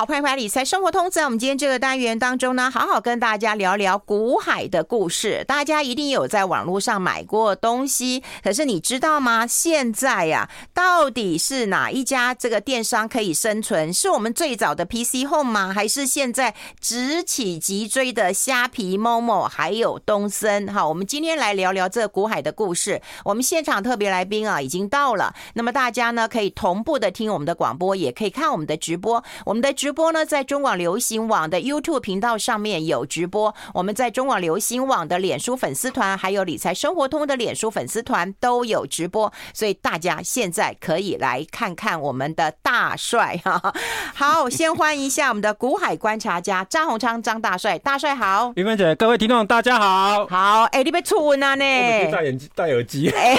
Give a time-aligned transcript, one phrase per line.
[0.00, 1.10] 好，欢迎回来理财生活通。
[1.10, 5.44] 在我们今天这个单元当中呢，好好跟大家聊聊股海的故事。
[5.46, 9.46] 大家一定有在网络上买过东西，可是你知道吗？
[9.46, 13.92] 现在呀、到底是哪一家这个电商可以生存？
[13.92, 15.70] 是我们最早的 PC Home 吗？
[15.74, 20.66] 还是现在直起脊椎的虾皮、某某还有东森？
[20.72, 23.02] 好，我们今天来聊聊这个股海的故事。
[23.26, 25.34] 我们现场特别来宾啊，已经到了。
[25.52, 29.22] 那么大家呢，可以同步的听我们的广播，也可以看我们的直播。
[29.44, 43.74] 我们的直播呢，在中广流行网的 YouTube 频道上面有直播，我们在中广流行网的脸书粉丝团，还有理财生活通的脸书粉丝团都有直播，所以大家现在可以来看看我们的大帅哈。
[44.14, 48.52] 好，先欢迎一下我们的股海观察家张宏昌张大帅，大帅好。
[48.56, 50.26] 林芬姐，各位听众大家好。
[50.26, 51.64] 好，哎，你被触问啊呢？
[52.10, 53.10] 戴眼镜，戴耳机。
[53.10, 53.38] 哎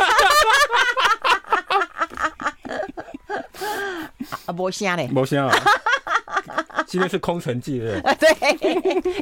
[4.45, 5.55] 啊，没声嘞，没声啊！
[6.87, 8.29] 今天是空城计的， 对，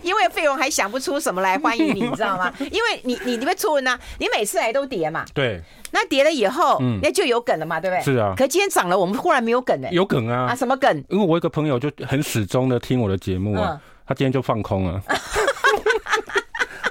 [0.03, 2.51] 因为费用还想不出什么来欢迎你，你知道吗？
[2.71, 8.03] 因为你你你会出文呢，你每次来都跌嘛，对，那跌了以后，嗯，那就有梗了嘛，对不对？
[8.03, 10.47] 是啊，可今天涨了，我们忽然没有梗哎，有梗啊。
[10.51, 11.03] 啊，什么梗？
[11.09, 15.01] 因为我一个朋友就很始终的听我的节目啊，他今天就放空了，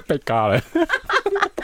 [0.07, 0.61] 被嘎了。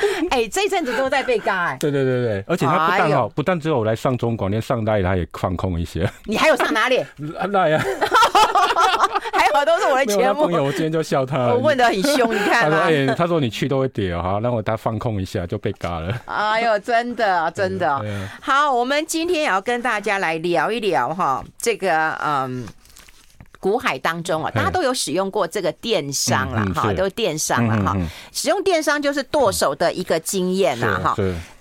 [0.32, 1.78] 哎、欸，这一阵子都在被嘎哎、欸！
[1.80, 6.10] 对对对对，而且他不但好，不但只有来上中广，连上大他也放空一些。
[6.26, 7.04] 你还有上哪里？
[7.52, 7.80] 赖呀，
[9.34, 10.44] 还好都是我的节目。
[10.44, 12.64] 朋友，我今天就笑他，我问的很凶，你看。
[12.64, 18.04] 他说：“哎、欸，他说你去都会跌哈，然后他放空一下就被嘎了。”哎呦，真的真的。
[18.42, 22.66] 好，我们今天也要跟大家来聊一聊哈，这个嗯。
[23.66, 27.98] 股海当中啊，大家都有使用过这个电商了哈，都是电商了哈。
[28.32, 31.16] 使用电商就是剁手的一个经验呐哈。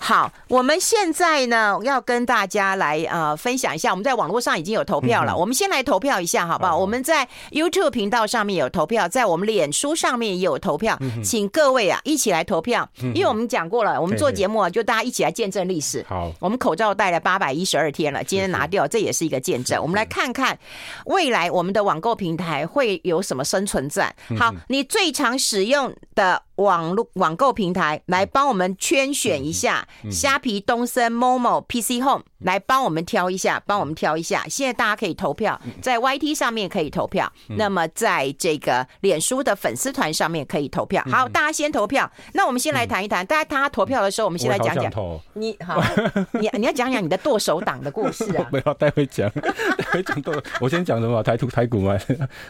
[0.05, 6.77] 好，我们现在呢要跟大家来呃分享一下，我们在网络上已经有投票了，我们先来投票一下好不好？
[6.77, 16.05] 我们在 YouTube 频道上面有投票，在我们脸书上面也有投票，请各位啊一起来投票，因为我们讲过了，我们做节目啊就大家一起来见证历史。
[16.07, 19.81] 好，我们口罩戴了八百一十二天了，今天拿掉，这也是一个见证。
[19.81, 20.59] 我们来看看
[21.07, 21.95] 未来我们的网。
[21.95, 24.13] 网购平台会有什么生存战？
[24.37, 26.43] 好，你最常使用的。
[26.57, 34.45] 网络网购平台来帮我们圈选一下，虾皮、东森、Momo、PC Home 来帮我们挑一下，帮我们挑一下。
[34.48, 41.03] 现在大家可以投票，在 YT 上面可以投票，那么在这个脸书的粉丝团上面可以投票。
[41.11, 42.11] 好，大家先投票。
[42.35, 44.93] 那我们先来谈一谈，大家他投票的时候，我们先来讲讲。
[45.33, 45.83] 你好，
[46.33, 48.47] 你你要讲讲你的剁手党的故事啊？
[48.51, 50.43] 不要待会讲，待 会讲剁。
[50.61, 51.23] 我先讲什么？
[51.23, 51.98] 台图台股吗？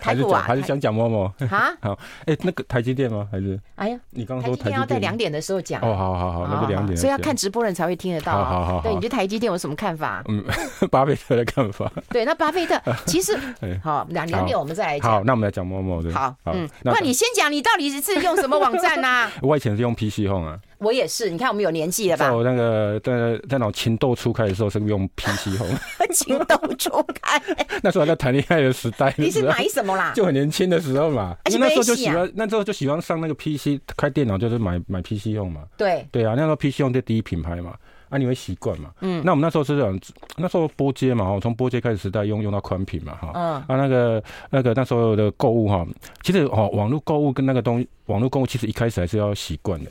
[0.00, 0.43] 台股啊？
[0.47, 1.32] 还是想讲 Momo？
[1.48, 1.72] 啊？
[1.81, 3.26] 好，哎，那个台积电吗？
[3.31, 3.59] 还是？
[3.76, 4.00] 哎呀。
[4.10, 8.32] 你刚刚说台积电要在两点的时候讲哦，好好好，那就两点，所以要看直播人才会听得到。
[8.32, 10.22] 好好好，对，你对台积电有什么看法？
[10.28, 10.44] 嗯，
[10.91, 11.91] 巴菲特的看法。
[12.10, 13.38] 对，那巴菲特其实
[13.82, 15.10] 好两两点我们再来讲。
[15.10, 16.12] 好，那我们来讲 Momo 的。
[16.12, 19.31] 好，嗯，那你先讲，你到底是用什么网站呢？
[19.43, 20.59] 我以前是用 PC Home 啊。
[20.78, 22.26] 我也是，你看我们有年纪了吧？
[22.26, 25.78] 在我那个在在那种情窦初开的时候，是用 PC Home。
[26.12, 26.90] 情窦初
[27.20, 27.40] 开，
[27.82, 29.12] 那时候还在谈恋爱的时代。
[29.18, 30.12] 你是买什么啦？
[30.14, 35.62] 就很年轻的时候嘛，因为那时候就喜欢，那时候就喜欢上那个 PC，开电脑就是买买 PC Home 嘛。
[35.76, 37.74] 对对啊，那时候 PC Home 是第一品牌嘛，
[38.10, 38.90] 啊，你会习惯嘛。
[39.00, 39.22] 嗯。
[39.24, 39.98] 那我们那时候是这样，
[40.36, 43.32] 那时候波接嘛，哈，从波接开始时代用用到宽屏嘛，哈。
[43.34, 43.54] 嗯。
[43.54, 45.84] 啊，那个那个那时候的购物哈，
[46.22, 49.90] 其实哦，网络购物跟那个东西，网络购物其实一开始还是要习惯的。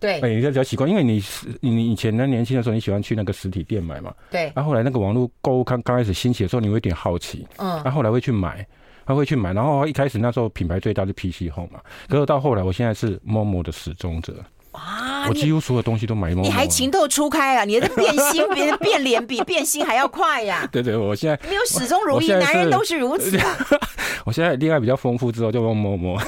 [0.00, 4.12] 对，哎，你比较习惯，因为你是你以前呢年轻的时候，你喜欢去那个实体店买嘛。
[4.30, 4.50] 对。
[4.54, 7.46] 然后后来那个网络购物刚刚开始兴起的时候，你会有点好奇。
[7.58, 7.68] 嗯。
[7.84, 8.66] 然后后来会去买，
[9.04, 9.52] 他会去买。
[9.52, 11.80] 然后一开始那时候品牌最大是 PC Home 嘛。
[12.08, 14.34] 可是到后来，我现在是 Momo 的始终者。
[14.72, 15.26] 哇！
[15.28, 16.42] 我几乎所有东西都买 Momo。
[16.42, 17.64] 你还情窦初开啊？
[17.64, 20.66] 你的变心， 别人变脸比变心还要快呀！
[20.70, 23.56] 对对，我现在没有始终如一，男人都是如此啊。
[24.24, 26.22] 我现在恋爱比较丰富之后，就用 Momo。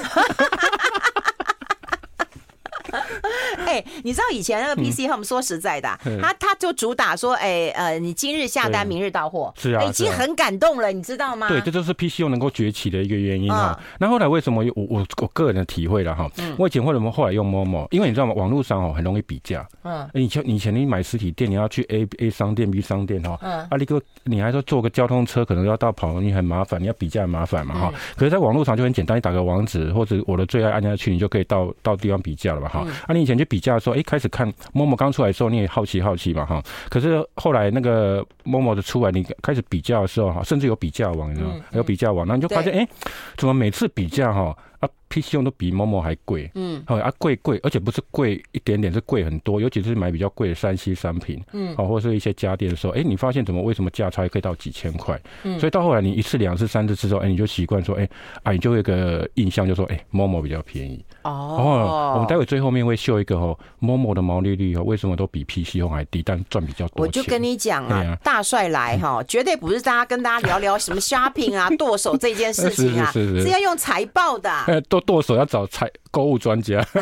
[3.73, 5.89] 哎，你知道以前那个 PC Home 说实在的，
[6.21, 11.49] 他他就主打说，哎呃，你今日下单，明日到货，是啊，已经很感动了，你知道吗？
[11.49, 13.79] 对，这就是 PC Home 能够崛起的一个原因啊。
[13.99, 16.31] 那后来为什么我我我个人的体会了哈？
[16.59, 17.87] 我以前为什么后来用 Momo？
[17.91, 18.35] 因为你知道吗？
[18.35, 19.67] 网络上哦很容易比价。
[19.85, 20.07] 嗯。
[20.13, 23.39] 以前以前你买实体店，你要去 A A 商店 B 商店哈。
[23.41, 23.61] 嗯。
[23.63, 27.93] 啊，你个你还说坐个交通车，可能要到跑，你很麻烦，你要比价很麻烦嘛哈。
[28.17, 32.87] 可是在网络上就很简单，你打个网址或者我的最爱按下去，你就可以到到地方比价了嘛哈。
[33.07, 34.53] 啊，你以前去比价的时候，哎，开始看。
[34.75, 36.63] Momo 刚出来的时候，你也好奇好奇嘛哈。
[36.91, 41.55] 可是后来那个 Momo 的出来，你开始比较的时候哈，甚至有比较网，你知道吗？
[41.73, 42.89] 有比较网，那你就发现哎，
[43.37, 55.21] 怎么每次比较哈，啊，PC 用都比 Momo 还贵，嗯，好啊，贵贵，而且不是贵一点点，是贵很多，尤其是买比较贵的山西商品，嗯，好，或者是一些家电的时候，哎、欸，你发现怎么为什么价差可以到几千块？
[55.43, 58.11] 嗯，所以到后来你一次、两次、三次之后，哎、欸，你就习惯说，哎、欸，
[58.45, 61.05] 啊，你就会有个印象，就说，哎、欸，Momo 比较便宜。
[61.23, 67.05] 哦，哦，我们待会最后面会秀一个哦，Momo 的毛利率哦，为什么都比 PC 用还低，但赚比较多？
[67.05, 68.19] 我就跟你讲啊，啊。
[68.25, 74.51] 大帅来哈，绝对不是大家跟大家聊聊什么 shopping 啊、 剁手这件事情啊，是，是，是，是，是要用财报的。
[74.51, 76.85] 哎，剁剁手要找财购物专家。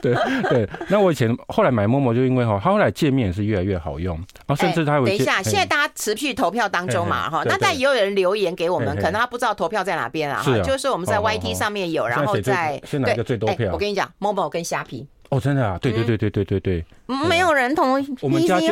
[0.00, 0.14] 对
[0.48, 4.16] 对，那我以前后来买 Momo 就因为哈，它后来界面是越来越好用，
[4.46, 13.72] 然后甚至它有、欸、等一下，现在大家持续投票当中嘛哈，那但也有人留言给我们，可能他不知道投票在哪边啊，就是我们在 YT 上面有，然后在现在哪个最多票？
[13.72, 16.84] 我跟你讲，Momo 跟虾皮哦，真的啊，对对对对对对对，
[17.28, 18.08] 没有人同 PC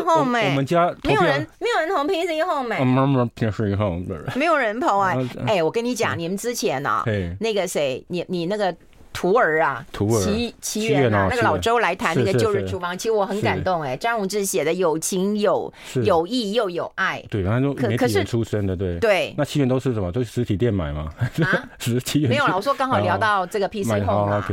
[0.04, 5.16] Home，我们家没有人没有人同 PC 后美，没有人 PC 后美没有人投啊，
[5.46, 7.02] 哎，我跟你讲，你们之前呢，
[7.40, 8.74] 那个谁，你你那个。
[9.18, 13.96] 徒儿啊，徒儿奇奇缘啊，那个老周来谈那个旧日厨房，其实我很感动哎。
[13.96, 15.72] 张宏志写的有情有
[16.04, 19.34] 有义又有爱，对，然后媒体人出身的，对对。
[19.36, 20.12] 那七元都是什么？
[20.12, 21.12] 都是实体店买吗？
[21.42, 22.54] 啊， 实体没有了。
[22.54, 24.46] 我说刚好聊到这个 PC Home 啊，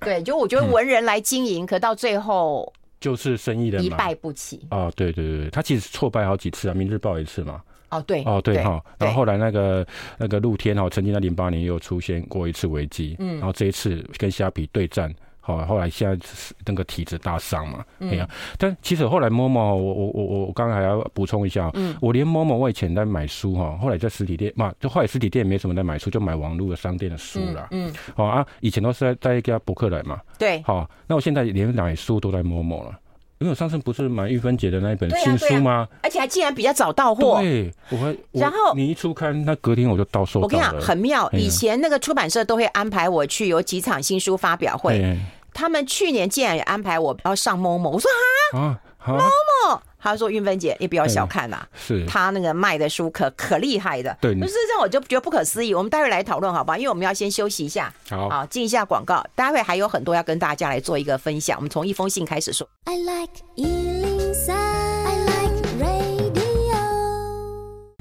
[0.00, 2.70] 对，就我觉得文人来经营，可到最后
[3.00, 4.90] 就是生意的一败不起啊。
[4.94, 7.62] 对对对，他其实挫败好几次啊，明日报一次嘛。
[7.92, 9.86] 哦对哦对哈，然后后来那个
[10.18, 16.26] 那个露天哈，曾经在零八年又出现过一次危机，嗯，然后这一次跟虾皮对战，好，后来现在
[16.64, 32.98] 那个体质大伤嘛，哎呀，但其实后来 Momo，我我我我刚刚还要补充一下，嗯，我连 Momo 我以前在买书哈，后来在实体店嘛，就后来实体店也没什么在买书，就买网络的商店的书啦，嗯，好啊，以前都是在在一家博客来嘛，对，好，那我现在连买书都在 Momo 了。
[33.42, 35.72] 因为我上次不是买玉芬姐的那一本新书吗？
[35.72, 37.40] 啊啊、而且还竟然比较早到货。
[37.40, 38.16] 对，我会。
[38.30, 40.38] 然后你一出刊，那隔天我就到手。
[40.40, 41.28] 我跟你讲，很妙。
[41.32, 45.18] 以前那个出版社都会安排我去有几场新书发表会，
[45.52, 47.90] 他们去年竟然也安排我要上 Momo。
[47.90, 48.08] 我说
[48.52, 49.80] 哈，Momo。
[50.02, 54.16] 他说：“云芬姐，你不要小看呐、啊，是他那个卖的书可可厉害的。
[54.20, 55.72] 对，就是这样，我就觉得不可思议。
[55.72, 56.76] 我们待会来讨论好吧？
[56.76, 59.24] 因为我们要先休息一下，好，进一下广告。
[59.36, 61.56] 待会还有很多要跟大家来做一个分享。
[61.56, 63.32] 我们从一封信开始说。” I like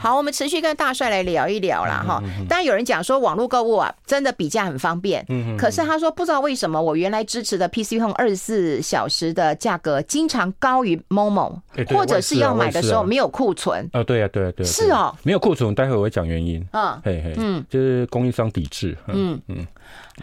[0.01, 2.03] 好，我们持续跟大帅来聊一聊啦。
[2.07, 2.19] 哈。
[2.49, 5.23] 当然有人讲说网络购物啊，真的比价很方便。
[5.29, 11.59] 嗯，可是他说不知道为什么我原来支持的 PC Home 二十四小时的价格经常高于 Momo，
[11.89, 13.87] 或者是要买的时候没有库存。
[13.93, 14.65] 哦，对呀，对呀，对。
[14.65, 16.65] 是哦，没有库存，待会我会讲原因。
[16.73, 18.97] 嗯，嘿嘿，嗯，就是供应商抵制。
[19.05, 19.67] 嗯嗯。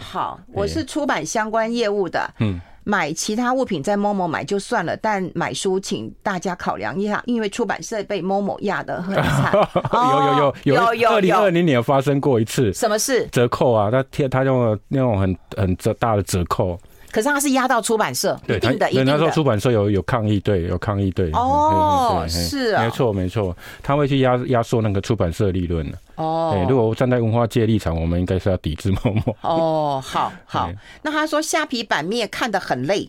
[0.01, 2.29] 好，我是出版相关业务的。
[2.41, 2.61] 嗯。
[2.89, 9.53] 买其他物品在 Momo 买就算了，但买书请大家考量一下，因为出版社被 Momo 压的很惨。
[9.93, 12.73] 有有有有有，二零二零年发生过一次。
[12.73, 13.29] 什么事？
[13.31, 16.79] 折扣啊，他贴他用了那种很很折大的折扣。
[17.11, 21.31] 可是他是压到出版社，对，的，对，那时候出版社有有抗议，对，有抗议，对。
[21.33, 25.99] 哦，是啊，没错没错，他会去压压缩那个出版社利润的。
[26.17, 29.35] 哦，如果站在文化界立场，我们应该是要抵制 Momo。
[29.41, 30.71] 哦，好好，
[31.03, 33.09] 那他说虾皮版面看得很累。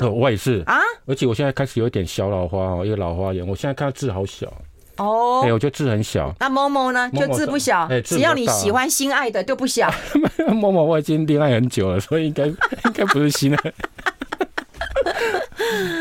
[0.00, 4.52] 哦，我也是啊，而且我现在开始有一点小老花哦，一个老花眼，我现在看到字好小。
[5.00, 6.30] 哦，哎，我觉得字很小。
[6.38, 7.10] 那 Momo 呢？
[7.10, 9.90] 就字不小，只要你喜欢心爱的就不小。
[10.46, 12.44] Momo 我已经恋爱很久了，所以应该
[12.84, 13.72] 应该不是心爱。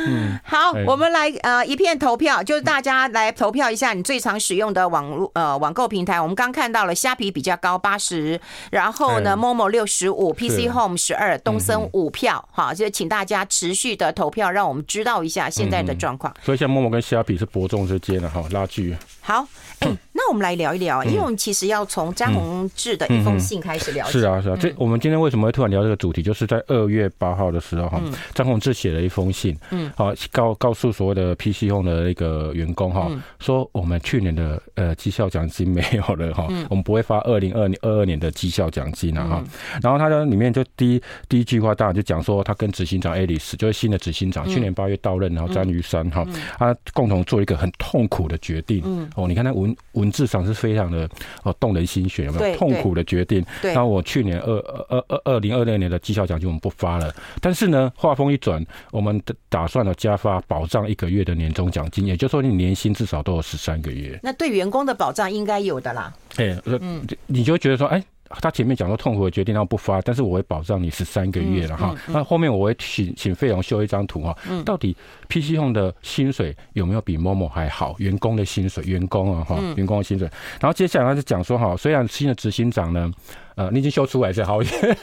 [0.08, 6.20] 嗯，好，我们来呃一片投票，就是大家来投票一下你最常使用的网络呃网购平台。
[6.20, 8.40] 我们刚看到了虾皮比较高八十，
[8.72, 12.48] 然后呢 Momo 六十五，PC Home 十二，东森五票。
[12.52, 16.34] 好，就请大家持续的投票，让我们知道一下现在的状况。
[16.44, 18.96] 所以像 Momo 跟虾皮是伯仲之间的哈，拉锯。
[19.22, 19.48] 好。
[19.80, 24.06] 欸 那我们来聊一聊，因为我们其实要从张宏志的一封信开始聊。
[24.08, 24.58] 是啊，是啊。
[24.60, 26.22] 这我们今天为什么会突然聊这个主题？
[26.22, 28.02] 就是在二月八号的时候，哈，
[28.34, 33.10] 张宏志写了一封信，嗯，好，告告诉所谓的 PC Home 的那个员工，哈，
[33.40, 39.42] 说我们去年的呃绩效奖金没有了，哈，我们不会发二零二二二年的绩效奖金了，哈。
[39.82, 46.26] 然后他的里面就第一第一句话，当然就讲说他跟执行长 Alice，就是新的执行长，去年八月到任，然后张于山，哈，
[46.58, 48.84] 他共同做一个很痛苦的决定。
[49.16, 50.90] 哦，你看他文文字上是非常。
[50.90, 51.08] 的
[51.44, 53.46] 哦，动人心弦，有没有痛苦的决定？
[53.62, 54.58] 那我去年二
[54.90, 64.20] 二二二零二六年的绩效奖金我们不发了，但是呢，话锋一转，我们打算了加发保障一个月的年终奖金，也就是说你年薪至少都有十三个月。
[64.24, 66.12] 那对员工的保障应该有的啦。
[66.38, 68.04] 哎，嗯，你就会觉得说，哎。
[68.30, 71.96] 他前面讲说痛苦的决定，然后不发，但是我会保障你十三个月了哈。
[72.08, 74.96] 那后面我会请请费用修一张图哈，到底
[75.28, 77.96] PC Home 的薪水有没有比 momo 还好？
[77.98, 80.30] 员工的薪水，员工啊哈，员工的薪水。
[80.62, 83.12] 然后接下来他就讲说哈，虽然新的执行长呢，
[83.56, 84.98] 呃，你已经修出来是好一点。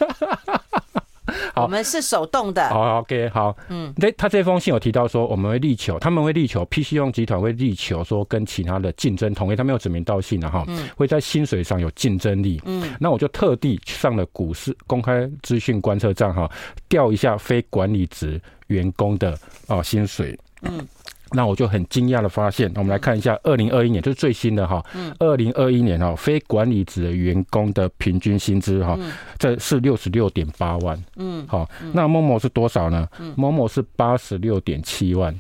[1.55, 2.69] 好，我们是手动的。
[2.69, 3.57] 好，OK，好。
[3.69, 12.61] 嗯，那他这封信有提到说，我们会力求，他们会力求，PC Home 集团会力求说，跟其他的竞争同业，他没有指名道姓的哈，嗯会在薪水上有竞争力。
[12.65, 16.51] 嗯，那我就特地上了股市公开资讯观测站哈，
[16.89, 20.39] 调一下非管理职员工的啊薪水。
[20.63, 20.87] 嗯。
[21.33, 24.85] 那我就很惊讶的发现，我们来看一下二零二一年，就是最新的哈，
[25.19, 28.99] 二零二一年哈，非管理职的员工的平均薪资哈，
[29.39, 35.35] 这是六十六点八万，嗯，好，那 momo 是多少呢？momo 是八十六点七万。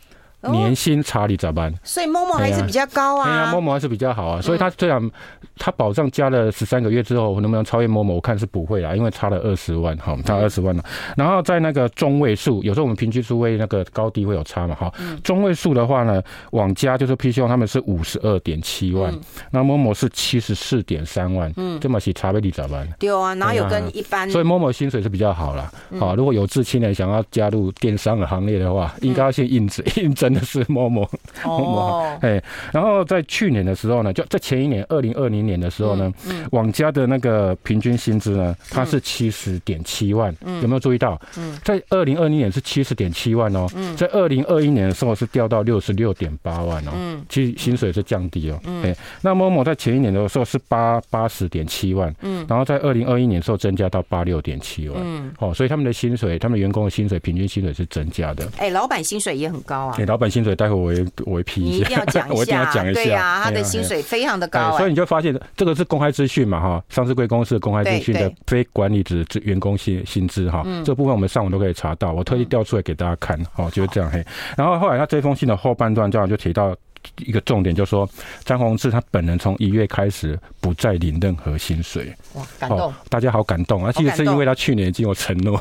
[0.52, 1.72] 年薪差你咋办？
[1.82, 3.24] 所以 momo 还是比较高啊。
[3.24, 4.40] 对啊，momo 还是比较好啊。
[4.40, 5.10] 所以他这样，
[5.58, 8.14] 他保障加了十三个月之后，能不能超越 momo？
[8.14, 10.84] 我看是不会啦，因为差了二十万，哈，差二十万了。
[11.16, 14.92] 然后在那个中位数，有时候我们平均数位那个高低会有差嘛，哈。
[15.22, 16.22] 中位数的话呢，
[16.52, 19.12] 网家就是 PC Home 他们是五十二点七万，
[19.50, 22.86] 那 momo 是七十四点三万，嗯，这么是差别你咋办？
[22.98, 24.28] 对啊，然后有跟一般？
[24.30, 25.72] 所以 momo 薪水是比较好了。
[25.98, 31.08] 好，如果有志青年想要加入电商的行列的话，应该要先应征，应征的是 momo。
[31.44, 41.20] 哦，哎，然后在去年的时候呢，就在前一年二零二零年的时候呢，嗯网家的那个平均薪资呢，它是七十点七万，有没有注意到？
[41.36, 41.58] 嗯。
[41.64, 43.96] 在二零二零年是七十点七万哦，嗯。
[43.96, 47.24] 在二零二一年的时候是掉到六十六点八万哦，嗯。
[47.28, 52.44] 其实薪水是降低哦，哎，那 momo 在前一年的时候是八八十点七万，嗯。
[52.48, 55.32] 然后在二零二一年的时候增加到八六点七万，嗯。
[55.38, 58.48] 哦，所以他们的薪水，他们员工的薪水平均薪水是增加的。
[58.58, 61.04] 哎，老板薪水也很高啊，哎，老板薪水待会我也。
[61.24, 74.24] 我也批一下， 我一定要讲一下，对呀，他的薪水非常的高，所以你就发现这个是公开资讯嘛，哈，上市贵公司公开资讯的非管理职职员工薪薪资哈，这部分我们上网都可以查到，我特意调出来给大家看，好，就是这样嘿。
[74.56, 76.74] 然后后来他这封信的后半段这样就提到。
[77.18, 78.08] 一个重点就是说，
[78.44, 82.14] 张宏志他本人从一月开始不再领任何薪水。
[82.34, 82.92] 哇，感动！
[83.08, 83.92] 大家好感动啊！
[83.92, 85.60] 其实是因为他去年已经有承诺，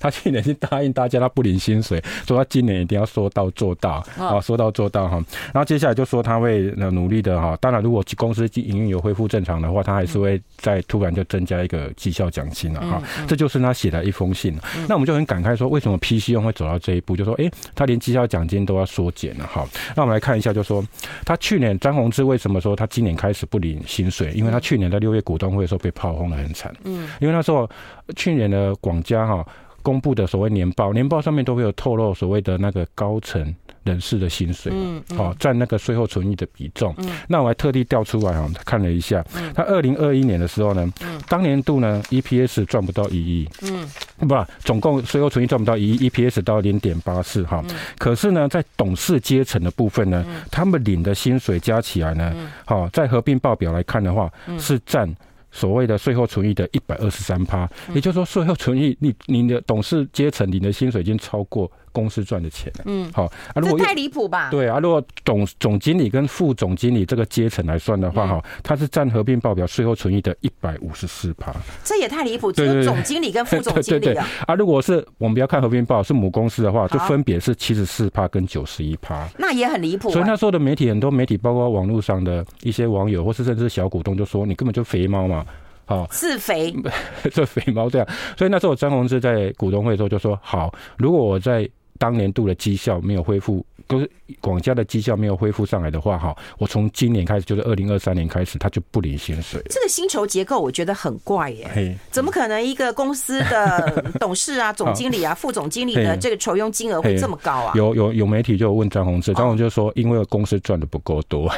[0.00, 5.22] 他去年已经答应大家他不领薪水，说他今年一定要说到做到啊，说到做到哈。
[5.52, 7.56] 然后接下来就说他会努力的哈。
[7.60, 13.02] 当然，如果公司营运有恢复正常的话，他还是会再突然就增加一个绩效奖金了哈。
[13.26, 14.56] 这就是他写的一封信。
[14.88, 17.16] 那我们就很感慨说，为什么 PC Home 会走到这一步？
[17.16, 19.66] 就说，哎，他连绩效奖金都要缩减了哈。
[19.94, 20.77] 那我们来看一下，就说。
[21.24, 24.32] 他去年张宏志为什么说他今年开始不领薪水？
[24.32, 26.74] 因为他去年在六月股东会的时候被炮轰的很惨。
[26.84, 27.68] 嗯，因为那时候
[28.16, 29.46] 去年的广家哈
[29.82, 33.54] 公布的所谓年报，年报上面都会有透露所谓的那个高层
[33.84, 36.94] 人士的薪水，嗯，好占那个税后存益的比重。
[36.98, 40.92] 嗯，那我还特地调出来啊看了一下，他二零二一年的时候呢，
[41.28, 43.88] 当年度呢 EPS 赚不到一亿，嗯。
[44.18, 47.64] 不，总共税后存益赚不到一亿，EPS 到零点八四哈。
[47.98, 55.08] 可是呢，在董事阶层的部分呢，他们领的薪水加起来呢，好，在合并报表来看的话，是占
[55.52, 57.70] 所谓的税后存益的一百二十三趴。
[57.94, 61.70] 也就是说，税后存益，你你的董事阶层领的薪水已经超过。
[61.92, 64.50] 公司赚的钱，嗯，好啊，如果太离谱吧？
[64.50, 71.54] 对啊，如果总总经理跟副总经理这个阶层来算的话，哈，他是占合并报表税后存益的一百五十四趴，
[71.84, 72.52] 这也太离谱。
[72.52, 74.26] 只有总经理跟副总经理啊。
[74.46, 80.10] 啊，如果是我们不要看合并报，是母公司的话，就分别是七十四趴跟九十一趴，那也很离谱。
[80.10, 85.44] 所以那时候的媒体，很多媒体，包括网络上的一些网友，或是甚至小股东，就说你根本就肥猫嘛，
[85.84, 86.74] 好，是肥，
[87.32, 88.08] 这肥猫这样。
[88.36, 91.68] 所以那时候张宏志在股东会的时候就说，好，如果我在
[91.98, 99.60] 当年度的绩效没有恢复，都是广家的绩效没有恢复上来的话，哈，我从今年开始，就是二零二三年开始，他就不领薪水。
[99.68, 107.72] 这个薪酬结构我觉得很怪耶，嘿，怎么可能一个公司的董事啊、总经理啊、副总经理的这个酬庸金额会这么高啊？
[107.74, 111.50] 有有有媒体就问张宏志，张宏志就说，因为公司赚的不够多。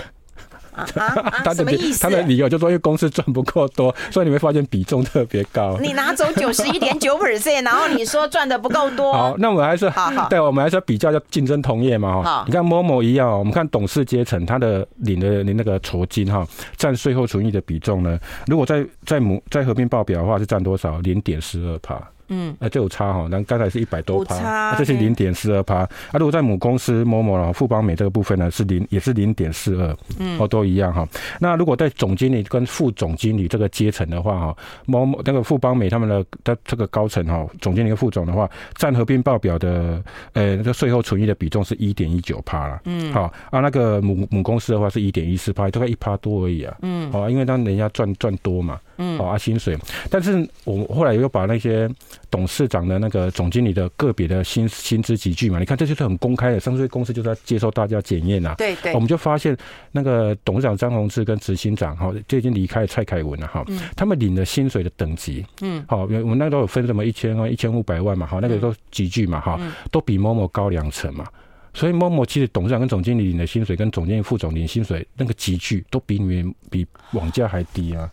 [0.94, 1.54] 啊啊！
[1.54, 2.00] 什么意思？
[2.00, 5.76] 他的理由就说，因为公司赚不够多，所以你会发现比重特别高。
[5.80, 9.12] 你拿走九十一点九 percent，然后你说赚的不够多。
[9.14, 12.22] 好，那我们还是好好，对，我们还是要比较，要竞争同业嘛。
[12.22, 16.46] 哈，你看 momo 一样，我们看董事阶层他的领的领那个酬金哈，
[16.76, 18.18] 占税后存益的比重呢？
[18.46, 20.98] 如果在在母在合并报表的话，是占多少？
[21.00, 22.00] 零点十二趴。
[22.30, 25.80] 嗯，啊，就有差哈，那刚才是一百多趴，啊，这是零点四二趴。
[25.80, 31.06] 啊，如果在母公司 momo 然后富邦美这个部分呢，是零，也是零点四二，嗯，哦，都一样哈。
[31.38, 34.56] 那如果在总经理跟副总经理这个阶层的话哈
[34.86, 48.78] ，momo 那个富邦美他们的的这个高层哈，总经理跟副总的话，占合并报表的呃那个税后存益的比重是一点一九趴了，嗯，好啊，那个母母公司的话是一点一四趴，大概一趴多而已啊，嗯，好，因为当人家赚赚多嘛。
[49.00, 49.76] 嗯，好啊，薪水。
[50.08, 51.88] 但是我后来又把那些
[52.30, 58.54] 董事长的那个总经理的个别的薪薪资集聚嘛，你看这就是很公开的，上市公司就是要接受大家检验呐。
[58.58, 58.92] 对对。
[58.92, 59.56] 我们就发现
[59.90, 63.64] 那个董事长张宏志跟执行长哈，就已经离开蔡凯文了哈。
[63.68, 63.80] 嗯。
[63.96, 69.58] 他们领的薪水的等级，嗯，好，我们那时候有分什么一千万、一千五百万嘛，好，那个都集聚嘛，哈，
[69.90, 71.26] 都比某某高两成嘛。
[71.72, 78.10] 所以 Momo 其实董事长跟总经理领的薪水，跟总经理、副总领薪水那个集聚都比你们比网价还低啊！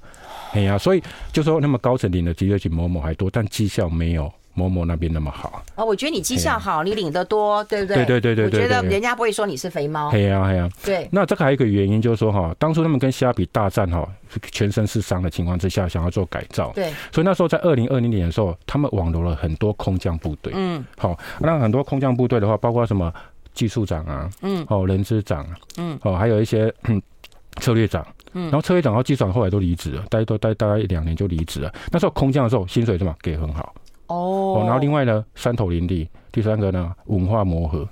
[0.57, 5.85] 哎呀，所以就说那么高层领的的确比 Momo 还多，但绩效没有 Momo 那边那么好啊。
[5.85, 8.03] 我觉得你绩效好，你领得多，对不对？
[8.05, 10.09] 对对对对，我觉得人家不会说你是肥猫。
[10.09, 11.07] 对呀对呀，对。
[11.11, 14.07] 那这个还有一个原因就是说哈，当初他们跟虾比大战哈，
[14.51, 16.71] 全身是伤的情况之下，想要做改造。
[16.73, 16.91] 对。
[17.11, 20.51] 所以那时候在二零二零年的时候，他们网罗了很多空降部队。
[20.55, 20.83] 嗯。
[20.97, 23.13] 好，那很多空降部队的话，包括什么？
[23.53, 25.43] 技术长啊，嗯，哦，人资长，
[25.77, 26.71] 嗯，哦，还有一些
[27.59, 31.73] 策略长，嗯，然后策略长和技术长后来都离职了，待都待大概一两年就离职了。
[31.91, 33.73] 那时候空降的时候，薪水怎么给很好？
[34.07, 37.87] 哦，然后另外呢，山头林立，第三个呢，文化磨合。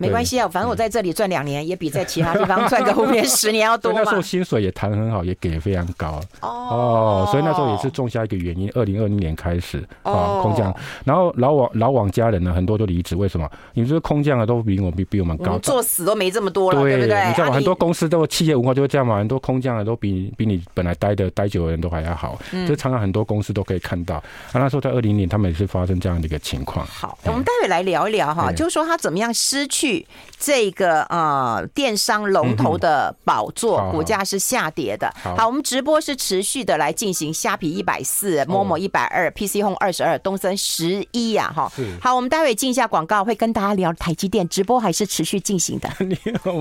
[0.00, 4.00] 没关系啊，反正我在这里赚两年，也比在其他 地方赚个五年、十年要多嘛。
[4.02, 6.20] 那时候薪水也谈很好，也给的非常高。
[6.40, 8.70] 哦，所以那时候也是种下一个原因。
[8.74, 13.14] 二零二零年开始啊，空降，然后老网老网家人呢，很多都离职。
[13.14, 13.48] 为什么？
[13.74, 17.26] 你说空降的都比我比比我们高，做死都没这么多了，对不对？
[17.28, 17.52] 你知道吗？
[17.52, 22.38] 很多公司都企业文化就会这样嘛，很多空降的都比比你本来待的待久的人都还要好。
[22.66, 24.16] 这常常很多公司都可以看到。
[24.16, 24.22] 啊，
[24.54, 26.86] 那时候在二零年，他们也是发生这样的一个情况。
[26.86, 29.89] 好，我们待会来聊一聊哈，就是说他怎么样失去
[30.38, 30.70] 这。
[30.70, 35.12] 个呃，电商龙头的宝座，股价是下跌的。
[35.22, 41.70] 好，我们直播是持续的来进行，虾皮一百四，Momo 一百二，PC Home 二十二，东森十一呀，哈。
[42.00, 45.90] 好，我们待会进一下广告，会跟大家聊台积电直播还是持续进行的。
[46.06, 46.52] 你好。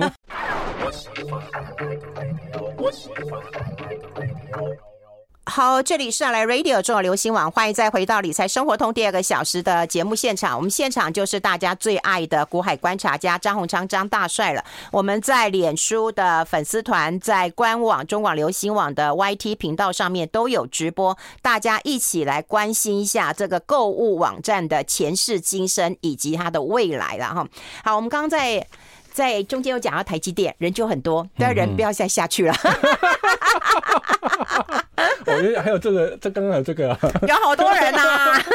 [5.50, 10.56] 好，这里是来 Radio 中国流行网，欢迎再回到理财生活通第二个小时的节目现场。
[10.56, 14.63] 我们现场就是大家最爱的股海观察家张宏昌张大帅了。
[14.91, 27.48] 我们在脸书的粉丝团，在官网中广流行网的 YT 频道上面都有直播，大家一起来关心一下这个购物网站的前世今生以及它的未来了哈。
[27.84, 28.68] 好，我们刚刚在。
[29.12, 32.53] 在中间有讲到台积电，人就很多，但人不要再下去了。
[35.25, 38.41] 我觉得还有这个，这刚刚有这个，有好多人呐、啊。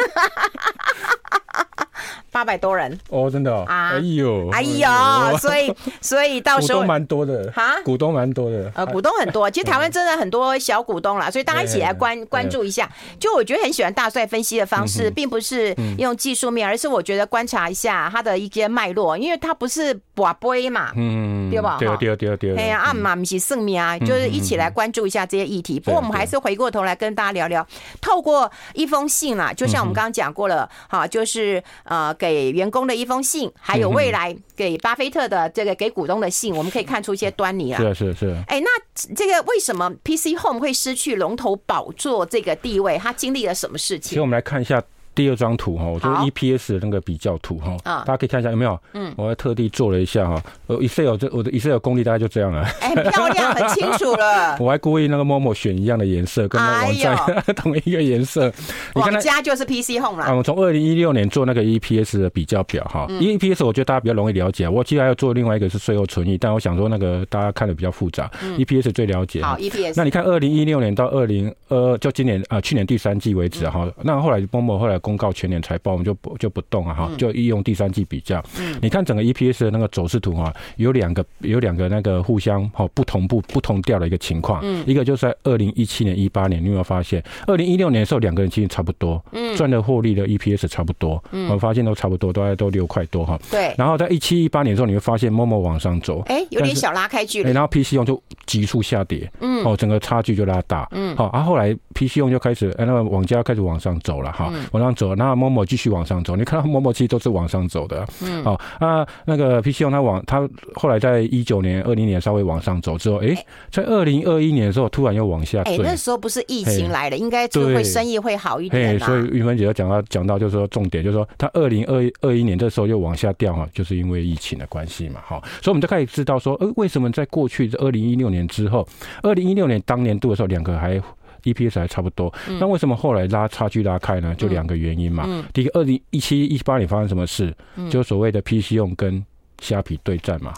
[2.31, 2.99] 八百多人。
[3.11, 12.91] 哦，真的哦，哎呦，哎呦，所以所以到时候股东蛮多的哈，股东蛮多的，呃，股东很多，其实台湾真的很多小股东啦，所以大家一起来关关注一下。
[13.21, 21.77] 就我觉得很喜欢大帅分析的方式，并不是用技术面，而是我觉得观察一下他的一些脉络，因为他不是博杯嘛，嗯，对吧？
[21.79, 25.79] 对对对对，哎呀，啊嘛不是算命啊，就是一起来关注一下这些议题。
[25.79, 27.67] 不过我们还是回过头来跟大家聊聊，
[28.01, 32.15] 透过一封信啦，就像我们刚刚讲过了，哈，就是呃。
[32.17, 37.83] 给员工的一封信，还有未来给巴菲特的这个给股东的信，我们可以看出一些端倪啊。
[37.83, 38.37] 是是是。
[38.47, 38.69] 哎，那
[39.17, 42.97] 这个为什么 PC Home 会失去龙头宝座这个地位？
[42.97, 44.11] 它经历了什么事情？
[44.11, 44.81] 其实我们来看一下。
[45.15, 48.79] 第二张图哈，我觉得 EPS 的那个比较图哈，大家可以看一下有没有？
[48.95, 52.63] 嗯，我还特地做了一下哈，呃，Excel 这我的 Excel 功力大概就这样了。
[52.81, 54.57] 哎，漂亮，很清楚了。
[54.61, 57.17] 我还故意那个 Momo 选一样的颜色，跟那个网站
[57.55, 58.53] 同一个颜色。
[58.95, 60.27] 网家就是 PC Home 啦。
[60.27, 64.69] 啊，我从二零一六年做那个 EPS 的比较表哈，EPS 我觉得大家比较容易了解。
[64.69, 69.43] 我其实还要做另外一个是税后存益，但我想说那个大家看的比较复杂，EPS 最了解。
[69.43, 69.95] 好，EPS。
[69.97, 75.93] 那你看二零一六年到二零二就今年啊，去年第三季为止哈，那后来 Momo 后来公告全年财报。
[75.93, 78.43] 我们就不就不动了哈，就利用第三季比较。
[78.59, 84.61] 嗯，你看整个 EPS 的那个走势图哈，有两个有两个那个互相哈不同步不同调的一个情况。
[84.65, 87.23] 嗯，一个就是在二零一七年、一八年，你有没有发现？
[87.47, 93.39] 二零一六年的时候，两个人其实差不多，嗯，赚的获利的 EPS 差不多，嗯，我们发现都差不多，大概都六块多哈。
[93.51, 93.73] 对。
[93.79, 97.53] 然后在一七一八年的时候，你会发现 Momo 往上走，哎，有点小拉开距离。
[97.53, 106.55] 然后 PC 用就急速下跌，嗯，哦，整个差距就拉大，嗯，好，然后后来 PC 用就开始，哎，那个网家开始往上走了哈，往上走，然后 Momo 继续往上走，你看。
[106.55, 113.35] 到 Momo 其实都是往上走的，嗯，好那，那个 P C O 它往它后来在一九年、二零年稍微往上走之后，哎，
[113.73, 118.97] 在二零二一年的时候突然又往下，哎，那时候不是疫情来了，应该就会生意会好一点。
[119.01, 128.87] 所以韵芬姐要讲到讲到就是说重点就是说，它二零二二一年这时候又往下掉哈，就是因为疫情的关系嘛，好，所以我们就可以知道说，呃，为什么在过去这二零一六年之后，
[129.25, 131.03] 二零一六年当年度的时候，两个还。
[131.45, 134.35] EPS 还差不多，那为什么后来拉差距拉开呢？
[134.37, 135.27] 就两个原因嘛。
[135.53, 137.55] 第一个，二零一七一八年发生什么事？
[137.91, 139.25] 就所谓的 PC 用跟
[139.61, 140.53] 虾皮对战嘛，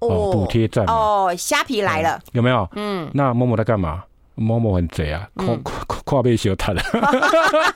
[0.00, 0.92] 哦，补贴战嘛。
[0.92, 2.68] 哦，虾皮来了，有没有？
[2.74, 4.04] 嗯，那 Momo 在干嘛？
[4.34, 6.82] 某某很贼啊，跨跨跨背修他的，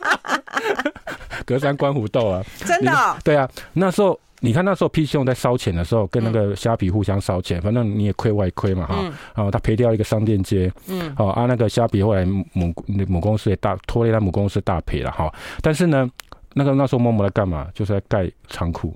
[1.45, 4.19] 隔山观虎斗啊，真的、哦，对啊，那时候。
[4.41, 9.03] 你看那时候 PC 用在烧钱的时候，跟那个虾皮互相烧钱，反正你也亏我也亏嘛哈。
[9.35, 12.73] 然后他赔掉一个商店街，嗯，好啊，那个虾皮后来母
[13.09, 15.33] 母公司也大拖累他母公司大赔了哈。
[15.63, 16.11] 但是呢，
[16.53, 17.67] 那个那时候 Momo 在干嘛？
[17.75, 18.95] 就是在盖仓库，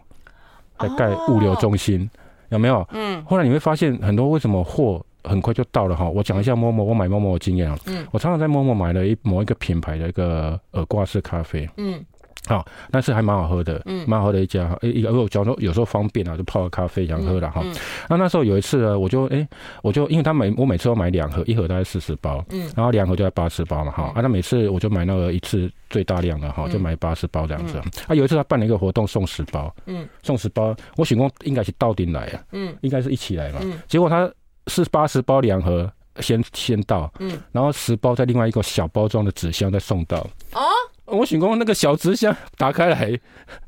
[0.78, 2.08] 在盖物流中心，
[2.50, 2.86] 有没有？
[2.92, 3.22] 嗯。
[3.24, 6.08] 后来你会发现很多为什么货很快就到了哈？
[6.08, 7.78] 我讲一下 Momo，我买 Momo 的经验啊。
[7.86, 8.06] 嗯。
[8.10, 11.68] 我常常在 Momo 买了一某一个品牌的一个耳挂式咖啡。
[11.78, 12.04] 嗯。
[12.46, 17.62] 好，但是还蛮好喝的，嗯，蛮好喝的一家，诶，一个我假如说有时候方便啊，就泡个咖啡想喝了哈。
[18.08, 19.46] 那那时候有一次呢，我就诶，
[19.82, 27.78] 我就因为他每我每次都买两盒，一盒大概四十包，嗯，然后两盒就在八十包嘛，哈，啊，那每次我就买那个一次最大量的哈，就买八十包这样子。
[28.08, 34.28] 啊，有一次他办了一个活动送十包，嗯，送十包，我想说应该是到顶来啊，嗯，应该是一起来嘛，结果他
[34.66, 35.88] 是八十包两盒
[36.20, 40.18] 先先到，嗯，然后十包在另外一个小包装的纸箱再送到，
[40.54, 40.62] 哦。
[41.10, 43.18] 我想讲那个小纸箱打开来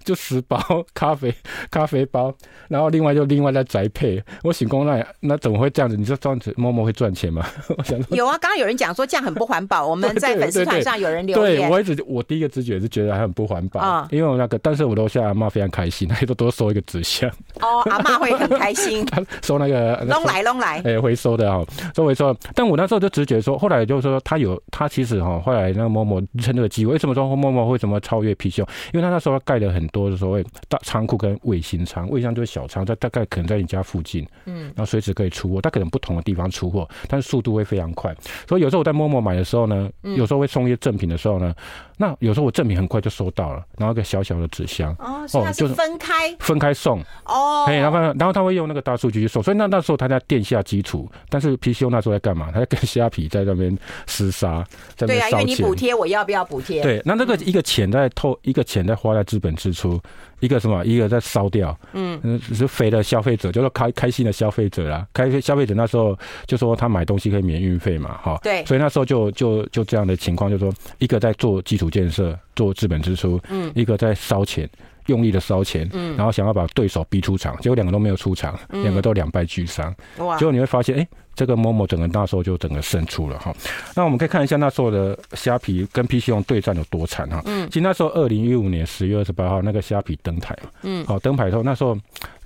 [0.05, 0.59] 就十包
[0.95, 1.35] 咖啡
[1.71, 2.33] 咖啡包，
[2.69, 4.23] 然后另外就另外再宅配。
[4.43, 5.97] 我想讲那那怎么会这样子？
[5.97, 7.45] 你说这样子默默会赚钱吗？
[7.77, 9.87] 我想有啊，刚刚有人讲说这样很不环保。
[9.87, 17.29] 我们在粉丝团上有人留言，对我一直我第一个直觉是觉得还很不环保啊，因为我那个，但是我楼下阿妈非常开心，她都多收一个纸箱。
[17.61, 19.07] 哦，阿妈会很开心，
[19.43, 22.37] 收那个弄来弄来，哎，回收的哦，收回收。
[22.55, 27.32] 但我那时候就直觉说，后来就是说他有他其实哈，后来那个默默趁这个机会，为什么说？
[27.37, 28.61] 默默为什么超越貔貅？
[28.92, 38.14] 因为他那时候盖了很多的所谓大仓库跟卫星仓，卫星仓就是小仓，在大概可能在你家附近，嗯，然后随时可以出货，他可能不同的地方出货，但是速度会非常快。
[38.49, 41.55] 所以有时候我在 Momo 买的时候呢，有时候会送一些赠品的时候呢，
[41.97, 52.51] 那有时候我赠品很快就收到了，然后一个小小的纸箱哦，就是分开分开送哦，然后然后他会用那个大数据去送，所以那那时候他在垫下基础，但是貔貅那时候在干嘛？
[52.53, 54.64] 他在跟虾皮在那边厮杀，
[54.97, 55.31] 在那边烧钱。
[55.31, 56.83] 对啊，因为你补贴，我要不要补贴？
[56.83, 60.01] 对，那那个一个钱在透，一个钱在花在资本支出，
[60.41, 60.85] 一个什么？
[60.85, 61.79] 一个在烧掉。
[61.93, 65.07] 嗯，是肥的消费者，就是开开心的消费者啦。
[65.13, 68.39] 开消费者那时候就说他买东西可以免运费嘛，哈。
[68.43, 68.65] 对。
[68.67, 74.69] 所以那时候就就就这样的情况，就是说一个在做基础建设，做资本支出，嗯，一个在烧钱。
[75.07, 79.93] 用力的烧钱，嗯，然后想要把对手逼出场，结果两个都没有出场，两个都两败俱伤。
[80.19, 80.39] 哇！
[80.39, 83.55] 结果你会发现，哎，这个 Momo 整个那时候就整个胜出了哈。
[83.95, 87.42] 那我们可以看一下那时候的虾皮跟 PC 用对战有多惨哈。
[87.47, 91.97] 嗯，其实那时候二零一五年十月二十八号那个虾皮登台嘛，嗯，好登台之后那时候。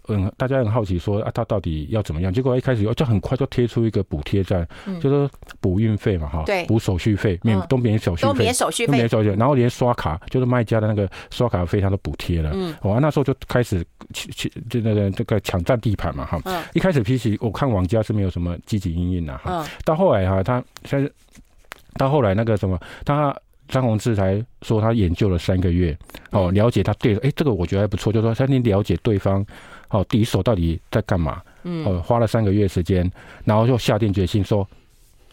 [0.09, 2.33] 嗯，大家很好奇说啊，他到底要怎么样？
[2.33, 12.51] 结果一开始就很快就贴出一个补贴站，嗯、就说补运费嘛，哈，对，补手续费，免都免手续费，都免手续费，免手续费，然后连刷卡，就是卖家的那个刷卡费，他都补贴了。
[12.55, 16.41] 嗯，我、哦、那时候就开始去去就那个这个抢占地盘嘛，哈。
[16.45, 16.63] 嗯。
[16.75, 19.63] 一开始 PC 我看网家是没有什么积极应应的哈。
[19.63, 19.67] 嗯。
[19.85, 21.11] 到后来哈，他现在
[21.95, 23.35] 到后来那个什么，他
[23.69, 25.97] 张宏志才说他研究了三个月，
[26.31, 29.45] 哦，了解他对，哎，这个我觉得还不错，就是说他你了解对方。
[29.89, 31.43] 好，敌手到底在干嘛？
[31.65, 33.11] 嗯，哦，花了三个月时间，
[33.45, 34.67] 然后就下定决心说，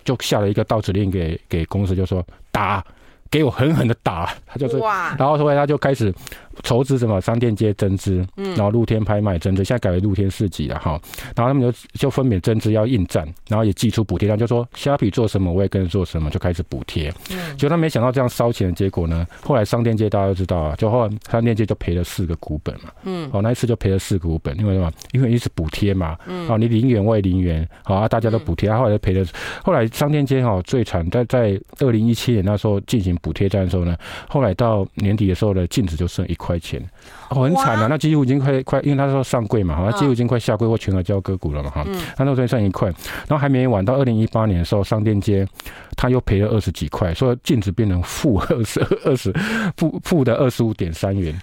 [0.03, 2.83] 就下了一个倒指令给给公司，就说打。
[3.31, 6.13] 给我狠狠的打，他就是，哇然后后来他就开始
[6.61, 10.91] 筹资什么商店街增资，嗯，然后露天拍卖增资，现在改为露天市集了哈。
[11.35, 17.09] 然后他们就就分别增资要应战，然后也寄出补贴单，就说虾皮做什么我也跟着做什么，就开始补贴。
[17.31, 22.91] 嗯，结果他没想到这样烧钱的结果呢，后来商店街大家都知道啊，就后来商店街就赔了四个股本嘛。
[23.03, 24.91] 嗯，哦，那一次就赔了四个股本，因为什么？
[25.13, 26.17] 因为一直补贴嘛。
[26.27, 29.25] 嗯，哦，你零元我也零元，好啊，大家都补贴，后来就赔了。
[29.63, 33.13] 后来商店街哈最惨，在在二零一七年那时候进行。
[33.21, 33.95] 补贴战的时候呢，
[34.27, 36.83] 后来到年底的时候呢，净值就剩一块钱，
[37.29, 37.87] 哦，很惨啊！
[37.89, 41.85] 那几乎已经快快，因为他说上柜嘛，好像几乎已经快下柜或全额交割股了嘛，哈。
[42.15, 42.87] 他那时候算一块，
[43.27, 45.47] 然后还没完，到二零一八年的时候，商店街
[45.95, 49.33] 他又赔了二十几块，所以净值变成负二十二十
[49.77, 51.33] 负负的二十五点三元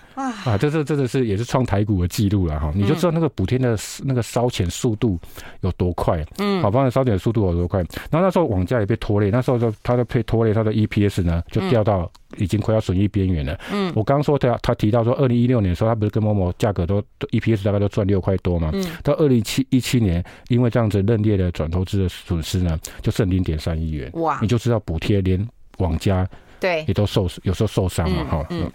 [0.45, 0.59] 啊！
[0.59, 2.71] 这是真的是也是创台股的记录了哈！
[2.75, 5.19] 你就知道那个补贴的那个烧钱速度
[5.63, 7.81] 有多快，嗯，好，帮你烧钱的速度有多快。
[8.11, 11.61] 然后那时候网价也被拖累，那时候就他的被拖累，他的 EPS 呢就。
[11.71, 13.57] 掉到已经快要损益边缘了。
[13.73, 18.71] 嗯，我刚刚说他他提到说，二零一六年的时候，他不是跟 Momo 价格都 EPS 大概都赚六块多嘛？
[18.73, 24.11] 嗯，到二零七一七年，因为这样子认列的转投资的损失呢，就剩零点三亿元。
[24.15, 25.47] 哇，你就知道补贴连
[25.79, 26.29] 网家
[26.61, 28.47] 对也都受有时候受伤嘛哈。
[28.51, 28.71] 嗯。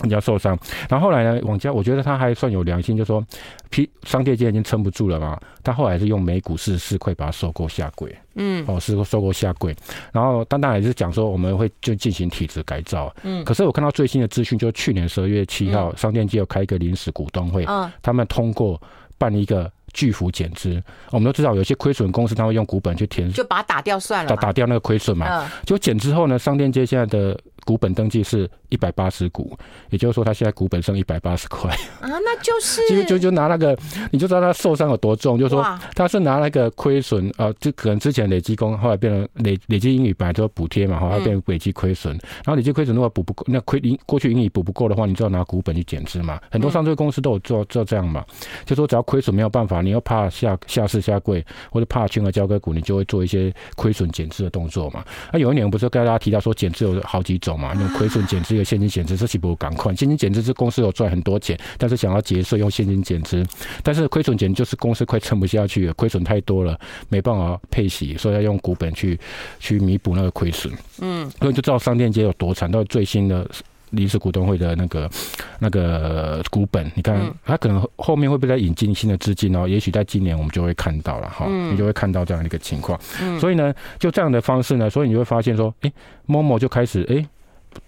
[0.00, 0.56] 人家受伤，
[0.88, 1.40] 然后后来呢？
[1.42, 3.24] 网家我觉得他还算有良心，就说
[3.68, 9.74] 批商店街已经撑不住了嘛，他后来是用每股四十四块把它收购下柜，嗯，哦，是收购下柜，
[10.12, 18.80] 然后单单也是讲说我们会就进行体制改造，嗯，可是我看到最新的资讯，就去年十二月七号，商店街有开一个临时股东会，嗯，他们通过
[19.18, 20.80] 办一个巨幅减资。
[21.10, 25.26] 我们都知道，有些亏损公司他会用股本去填，就把它打掉算了，打打掉那个亏损嘛。
[25.28, 27.36] 嗯，就减之后呢，商店街现在的。
[27.68, 29.54] 股本登记是一百八十股，
[29.90, 33.76] 也就是说，他现在股本剩一百八十块啊，那就是就就就拿那个，
[34.10, 46.40] 你就知道他受伤有多重，就是说他是拿那个亏损啊，就可能之前累积工，后来变成累累积盈余本来就补贴嘛，后来变成累积亏损，然后累积亏损如果补不够，那亏盈过去盈余补不够的话，你就要拿股本去减资嘛。
[46.50, 48.24] 很多上市公司都有做做这样嘛，
[48.64, 55.04] 就说只要亏损没有办法，你又怕下下市下柜，或者怕全额交割股，你就会做一些亏损减资的动作嘛。
[55.30, 57.57] 那有一年不是跟大家提到说减资有好几种。
[57.58, 59.94] 嘛，用亏损减资，一个现金减资，这岂不赶快？
[59.94, 63.44] 现金减资是公司有赚很多钱，但是想要节税，用现金减资。
[63.82, 69.18] 但是亏损减就是公司快撑不下去了，亏损太多了，没办法配息，所以要用股本去
[69.58, 70.72] 去弥补那个亏损。
[71.00, 72.70] 嗯，所以就知道商店街有多惨。
[72.70, 73.48] 到最新的
[73.90, 75.10] 临时股东会的那个
[75.58, 79.66] 那个股本，你看，他可能后面会不会再引进新的资金哦？
[79.66, 83.00] 也许在今年我们就会看到了哈，你就会看到这样的一个情况。
[83.40, 85.90] 所以呢，就这样的方式呢，所以你就会发现说，哎
[86.26, 87.26] ，Momo 就开始哎。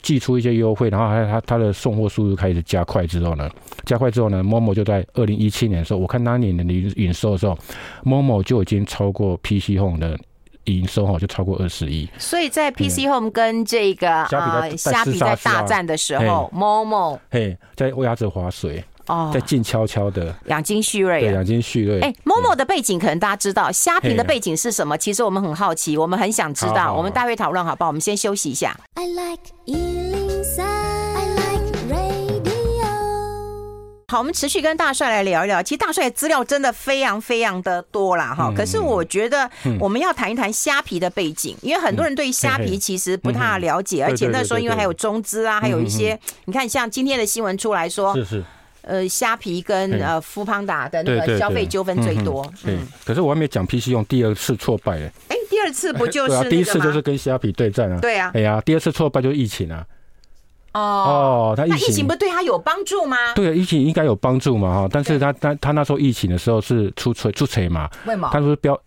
[0.02, 3.50] 祭出一些优惠，然后还有它它的送货速度开始加快之后呢，
[3.84, 7.56] 加快之后呢，Momo 就在二零一七年的时候，我看那年的营营收的时候
[8.04, 10.18] ，Momo 就已经超过 PC Home 的
[10.64, 12.08] 营收哈，就超过二十亿。
[12.18, 14.28] 所以在 PC Home 跟这个啊
[14.76, 18.84] 虾皮在大战的时候，Momo 嘿在鸭子划水。
[19.06, 22.00] 哦，在静悄悄的养精蓄锐，对，养精蓄锐。
[22.00, 24.96] 哎，Momo 的背景可能大家知道，虾皮的背景是什么？
[24.96, 26.92] 其实我们很好奇，我们很想知道。
[26.92, 27.88] 我们待会讨论好不好？
[27.88, 28.78] 我们先休息一下。
[28.94, 32.20] I like 103, I like radio。
[34.08, 35.62] 好，我们持续跟大帅来聊一聊。
[35.62, 38.34] 其实大帅的资料真的非常非常的多啦。
[38.34, 38.52] 哈。
[38.56, 48.44] 可是我觉得我们要谈一谈虾皮的背景，因为很多人对虾皮其实不太了解，而且那时候因为还有中资啊，还有一些，你看像今天的新闻出来说，是是。
[48.82, 52.44] 呃，虾皮跟呃富邦达的那个消费纠纷最多。
[52.64, 55.12] 对，可是我还没讲 PC 用第二次挫败哎。
[55.28, 56.44] 哎，第二次不就是、啊？
[56.44, 57.98] 第一次就是跟虾皮对战啊。
[58.00, 58.30] 对啊。
[58.34, 59.84] 哎呀，第二次挫败就是疫情啊。
[60.72, 63.16] 哦哦，他疫情，疫情不对他有帮助吗？
[63.34, 67.90] 对啊，疫情应该有帮助嘛哈，但是他他他那时候疫情的时候是出锤出锤嘛。
[68.06, 68.28] 为什么？
[68.32, 68.80] 他说标。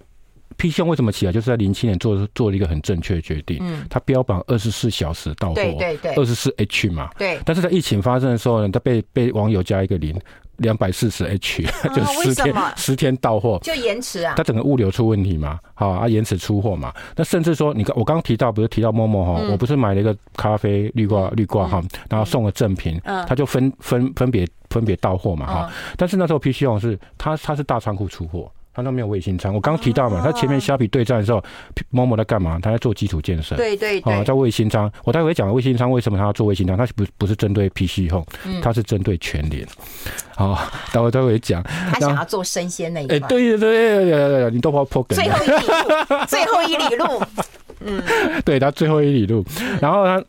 [0.57, 1.31] PC Home 为什么起来？
[1.31, 3.57] 就是在零七年做做了一个很正确的决定。
[3.61, 7.09] 嗯，他标榜二十四小时到货，对对对，二十四 H 嘛。
[7.17, 7.39] 对。
[7.45, 10.15] 但是在疫情发生的时候呢，它被被网友加一个零，
[10.57, 11.63] 两百四十 H，
[11.93, 14.33] 就十天十天到货，就延迟啊。
[14.37, 16.93] 它整个物流出问题嘛，好啊，延迟出货嘛。
[17.15, 25.71] 那甚至说，你刚我刚刚提到，不是提到 Momo 哈，我不是买了一个咖啡绿挂绿挂哈，然后送了赠品，嗯，他就分分分别分别到货嘛哈。
[25.97, 28.51] 但是那时候 PC Home 是它它是大仓库出货。
[28.73, 31.43] 他都没有卫星仓，我刚刚提到嘛，他前面虾皮对战的时候
[31.91, 32.59] ，Momo 在干嘛？
[32.61, 33.55] 他在做基础建设。
[33.55, 34.13] 对对对。
[34.13, 36.75] 啊，在卫星仓，我待会讲卫星仓为什么他要做卫星仓？
[36.75, 38.25] 他不不是针对 PC Home，
[38.61, 39.67] 他是针对全联。
[40.35, 40.57] 好，
[40.91, 41.61] 待会待会讲。
[41.63, 43.15] 他想要做生鲜那一块。
[43.15, 45.17] 哎，对对对对，你都把我破梗。
[45.17, 47.23] 最后一里路，最后一里路。
[47.85, 48.01] 嗯，
[48.45, 49.45] 对他最后一里路，
[49.81, 50.23] 然后他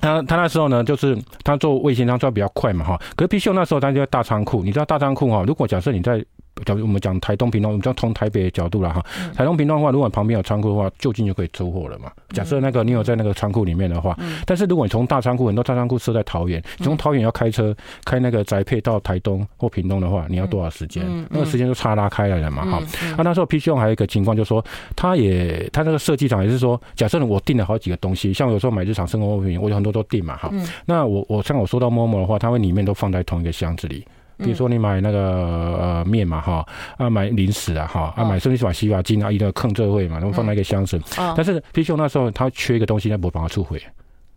[0.00, 3.00] 他他那时候呢，就是他做卫星仓做比较快嘛哈。
[3.16, 5.42] 可是 PC Home 那时候他就在大仓库，你知道大仓库哈？
[5.46, 6.22] 如果假设你在
[6.64, 9.04] 假如我们讲台东、平东，我们讲从台北的角度了哈。
[9.34, 12.12] 台东、平东的话，如果旁边有仓库的话，就近就可以出货了嘛。
[12.30, 21.04] 假设那个你有在那个仓库里面的话，但是如果你从大仓库，很多大仓库设在桃园，从桃园要开车开那个宅配到台东或屏东的话，你要多少时间？
[21.28, 22.78] 那个时间就差拉开来了嘛哈。
[23.16, 24.64] 啊，那时候 PC Home 还有一个情况，就是说
[24.94, 30.50] 他也他那个设计厂也是说，假设我订了好几个东西，像有时候买日常生活用品，我有很多都订嘛哈。
[30.86, 34.06] 那我我像我说到 Momo 的话，它会里面都放在同一个箱子里。
[34.38, 36.66] 比如说你买那个呃面嘛哈，
[36.96, 41.00] 啊买零食啊哈，啊买甚至买洗发精啊，一个坑这会嘛，然后放在一个箱子。
[41.36, 43.80] 但是 PC 那时候他缺一个东西，他不帮他出回。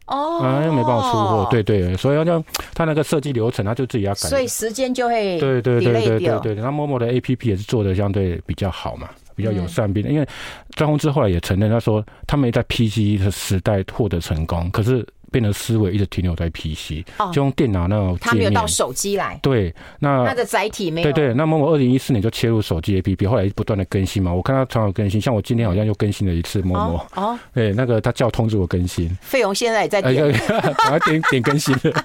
[0.05, 0.39] 哦。
[0.41, 4.29] 啊，又没办法出货，对对，所以要叫他那个设计流程，他就自己要改。
[4.29, 6.55] 所以时间就会对对对对对对。
[6.55, 10.27] 那 Momo 的 APP 也是做的相对比较好嘛，比较友善，并因为
[10.75, 15.05] 张宏志后来也承认，他说他没在 PC 的时代获得成功，可是。
[15.31, 18.17] 变得思维一直停留在 PC，就用电脑那种。
[18.19, 19.39] 他没有到手机来。
[19.41, 21.11] 对，那它的载体没有。
[21.11, 24.33] 对对，那么我二零一四年就切入手机 APP，后来不断的更新嘛。
[24.33, 27.01] 我看他常有更新，像我今天好像又更新了一次 Momo。
[27.15, 27.37] 哦。
[27.53, 29.09] 对，那个他叫通知我更新。
[29.21, 30.23] 费用现在也在点。
[30.23, 32.03] 我要点点更新了。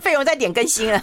[0.00, 0.98] 费用在点更新了。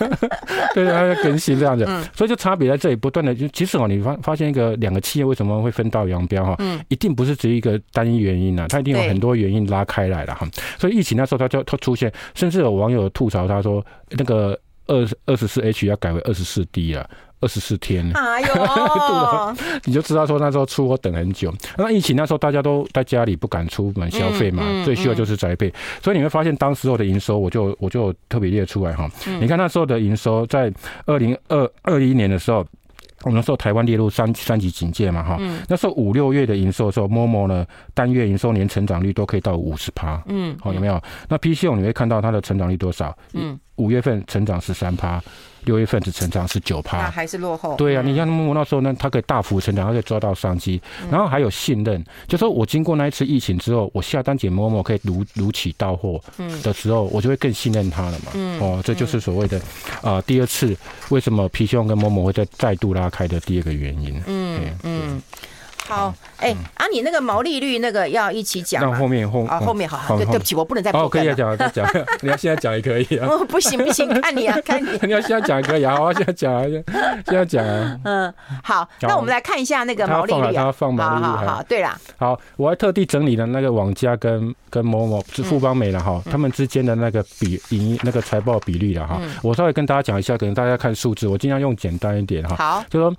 [0.74, 6.56] 对，他在更新这样子，所以就差别在这里，不断的就其实哦，你发发现一个两个企业为什么会分道扬镳哈？
[6.60, 6.80] 嗯。
[6.90, 10.48] 一定不是只有一个单一原因呐，它一定有很多原因拉开来了哈。
[10.78, 12.12] 所以疫情那时候，他就他出现。
[12.34, 13.86] 甚至有网友吐槽，他说
[14.18, 17.08] ：“那个二二十四 H 要改为二十四 D 了，
[17.42, 21.54] 二十四天。”哎呦， 你就知道说那时候出货等很久。
[21.78, 25.72] 那疫情那时候大家都在家里不敢出门消费嘛，最需要就是宅配。
[26.02, 29.08] 所以你会发现当时候的营收，我就我就特别列出来哈。
[29.40, 30.74] 你看那时候的营收，在
[31.06, 32.66] 二零二二一年的时候。
[33.24, 41.02] 我们那时候台湾列入三三级警戒嘛，哈，那时候五六月的营收的时候，momo 呢单月营收年成长率都可以到五十趴，嗯，好，有没有？
[41.30, 43.18] 那 PCO 你会看到它的成长率多少？
[43.34, 45.22] 嗯，五月份成长十三趴。
[45.66, 47.78] 六月份只成长是九趴，还是落后。
[47.78, 52.04] 对啊，你像 momo 那时候呢，它可以大幅成长，它可以抓到商机，然后还有信任。
[52.28, 56.20] 就说我经过那一次疫情之后，我下单捡 momo 可以如如期到货
[56.62, 58.32] 的时候，我就会更信任它了嘛。
[58.60, 59.58] 哦，这就是所谓的
[60.02, 60.76] 啊，第二次
[61.08, 64.22] 为什么 PChome 跟 momo 会再再度拉开的第二个原因。
[64.26, 65.22] 嗯嗯。
[65.88, 71.86] 好，哎、欸，啊，你那个毛利率那个要一起讲，那后面后啊，后面好，对，对不起，我不能再哦，可以讲，再讲，
[72.22, 73.28] 你要现在讲也可以啊。
[73.28, 74.98] 哦，不行不行，看你啊，看你。
[75.04, 78.00] 你要现在讲也可以啊， 好，现在讲啊，现在讲啊。
[78.06, 82.00] 嗯，好，那我们来看一下那个毛利率，他放毛利率，好好，对啦。
[82.18, 89.20] 好，我还特地整理了那个网家跟跟 momo 是富邦美了哈，他们之间的那个比盈那个财报比率了哈。
[89.42, 92.56] 我稍微跟大家讲一下，可能大家看数字，我尽量用简单一点哈。
[92.56, 93.14] 好，就说。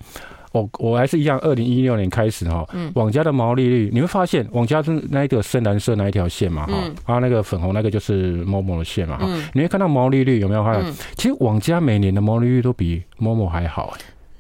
[0.55, 2.65] 我我还是一样，二零一六年开始哈，
[2.95, 6.75] 网家的毛利率，你会发现网家是那一个深蓝色那一条线嘛哈，
[7.07, 10.81] 啊那个粉红那个就是 momo 的线嘛哈，你会看到毛利率有没有看？
[11.17, 13.97] 其实网家每年的毛利率都比 momo 还好，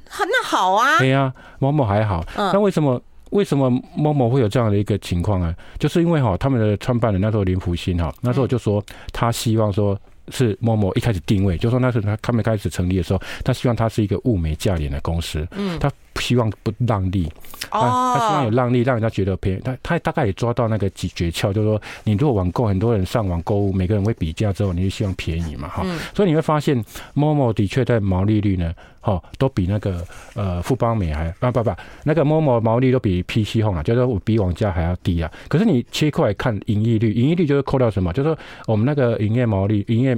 [0.07, 5.53] 那好啊，对呀，momo 还好，那为什么为什么 momo 会有这样的一个情况呢？
[5.81, 8.81] 就是因为哈，他们的创办人那时候林福兴哈，那时候就说
[9.13, 9.99] 他希望说。
[10.31, 17.27] 是 momo 一开始定位，就说那时候他他们开始成立的时候，他希望他是一个物美价廉的公司，嗯，他不希望不让利，
[17.71, 19.61] 哦，他希望有让利，让人家觉得便宜。
[19.65, 26.83] 他他大概也抓到那个几诀窍，就是说你如果网购，很多人上网购物，每个人会比价之后，你就希望便宜嘛，哈，嗯，所以你会发现
[27.15, 28.73] momo 的确在毛利率呢。
[29.05, 31.71] 哈，都比那个呃富邦美还啊不不，
[32.05, 35.31] 那个 momo 毛利都比 PC Home 啊，就是说我比网价还要低啊。
[35.47, 38.11] 可是你切过来看盈利率，盈利率就是扣掉什么？
[38.15, 40.17] 就是说我们那个营业毛利、营业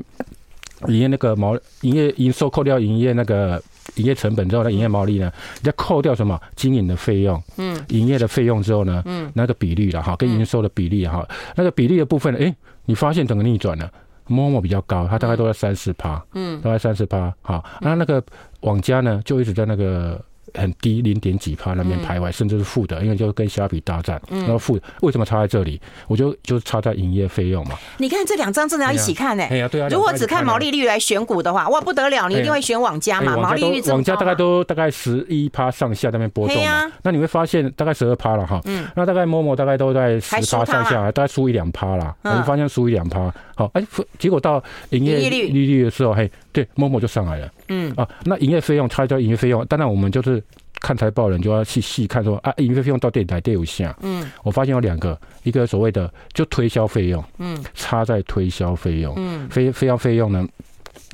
[0.89, 3.63] 营业那个毛、营业营收扣掉营业那个
[3.95, 6.41] 营业成本之后，那营业毛利呢，你再扣掉什么？
[6.55, 13.91] 经营的费用，嗯，营业的费用之后呢，嗯，那个比例了哈，跟营收的比例哈，那个比例的部分，哎，你发现整个逆转了。
[14.29, 18.23] momo 比较高，它大概都在三十趴，嗯，大概三十趴，好，那那个
[18.61, 20.21] 网家呢，就一直在那个。
[20.55, 25.81] 很低零点几趴那边徘徊，甚至是负的，因为就跟虾皮大战，然后负为什么差在这里？
[26.07, 27.77] 我就就差在营业费用嘛。
[27.99, 29.43] 你看这两张真的要一起看呢。
[29.45, 29.89] 哎呀，对啊。
[29.91, 33.37] 如果只看毛利率来选股的话，哇不得了，你一定会选网家嘛。
[33.37, 33.91] 毛利率。
[33.91, 36.93] 网家大概都大概十一趴上下那边波动嘛。
[37.03, 38.61] 那你会发现大概十二趴了哈。
[38.65, 38.87] 嗯。
[38.95, 42.15] 那大概 momo 大概都在十趴上下，大概输一两趴啦。
[42.23, 43.85] 你发现输一两趴，好，哎，
[44.19, 46.31] 结果到营业利率的时候，嘿。
[46.57, 47.53] 对，momo 就上来了。
[47.69, 47.93] 嗯。
[47.97, 49.63] 啊，那营业费用，它叫营业费用。
[49.67, 50.43] 当然，我们就是
[50.81, 53.95] 看财报人就要去细看说啊，营业费用到底哪有下？
[54.01, 60.47] 嗯，我发现有两个，一个所谓的就推销费用，嗯，差在推销费用，嗯，非非要费用呢，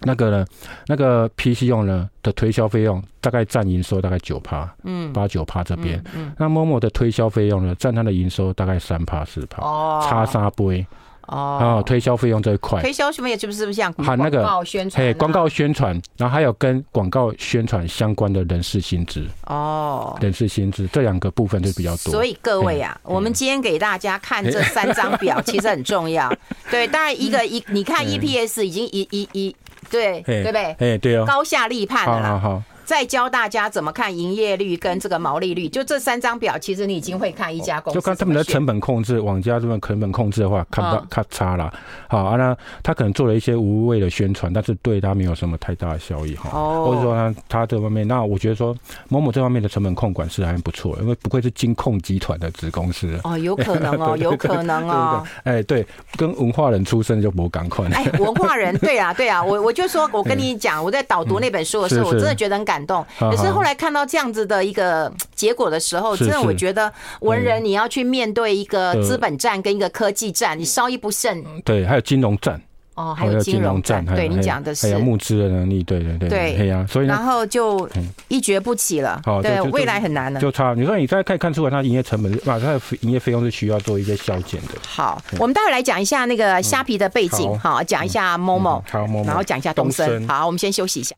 [0.02, 0.46] 那个呢，
[0.87, 10.87] 那个 PC 用呢的推销费用大概占营收大概九趴，嗯，八九趴这边，嗯，那 momo 的推销费用呢占它的营收大概三趴四趴，哦，差三倍。
[11.33, 15.05] 哦，推销费用这一块，推销什么也是不是不是像广告宣传？
[15.05, 22.12] 嘿，广告宣传，然后还有跟广告宣传相关的人事薪资哦，人事薪资这两个部分就比较多。
[22.12, 26.33] 所以各位啊，我们今天给大家看这三张表， 其实很重要。
[26.71, 29.57] 对，当然一个一，你看 EPS 已经一一一，
[29.90, 30.62] 对对不对？
[30.79, 32.62] 哎，对哦，高下立判的啦。
[32.92, 37.98] 再教大家怎么看营业率跟这个毛利率，就这三张表，其实你已经会看一家公司。
[37.98, 41.72] 就看他们的成本控制，网家这边成本控制的话，看不到咔嚓啦。
[42.07, 46.50] 好啊，那他可能做了一些无谓的宣传，但是对他没有什么太大的效益哈。
[46.52, 46.85] 哦。
[46.87, 48.76] 或者说呢，他这方面，那我觉得说
[49.09, 53.18] ，momo 这方面的成本控管是还不错，因为不愧是金控集团的子公司。
[53.24, 55.26] 哦，有可能哦， 有可能哦。
[55.44, 55.87] 哎，对，
[56.18, 57.87] 跟文化人出身就不赶快。
[57.88, 63.05] 哎，文化人，对啊，对啊，我我就说，我跟你讲，我在导读那本书的时候，我真的觉得很感动。
[63.18, 72.61] 可是后来看到这样子的一个结果的时候，真的我觉得文人你要去面对一个资本战跟一个科技战，你稍一不慎，对，还有金融战。
[72.95, 74.87] 哦，还有金融战，对你讲的是。
[74.87, 76.66] 还有募资的能力，对对对，对。
[76.66, 77.88] 呀，所以然后就
[78.29, 84.75] 一蹶不起了，对，未来很难了，就差你说你大概可以看出来，它营业成本啊，它的营业费用是需要做一些削减的。
[84.87, 88.83] 好，我们待会来讲一下那个虾皮的背景，好，讲一下 momo，
[89.25, 91.16] 然后讲一下东森，好，我们先休息一下。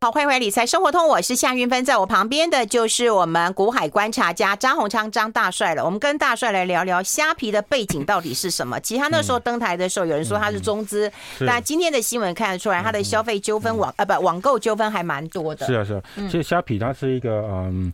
[0.00, 5.84] 好，欢迎回来理财生活通，我是夏云芬，在我旁边的就是我们股海观察家张宏昌张大帅了。
[5.84, 8.78] 我们跟大帅来聊聊虾皮的背景到底是什么？
[8.80, 15.66] 其实他那时候登台的时候，有人说他是中资，那今天的新闻看得出来，他的消费纠纷网啊不网购纠纷还蛮多的。
[15.66, 17.92] 是啊是啊，其实虾皮它是一个嗯。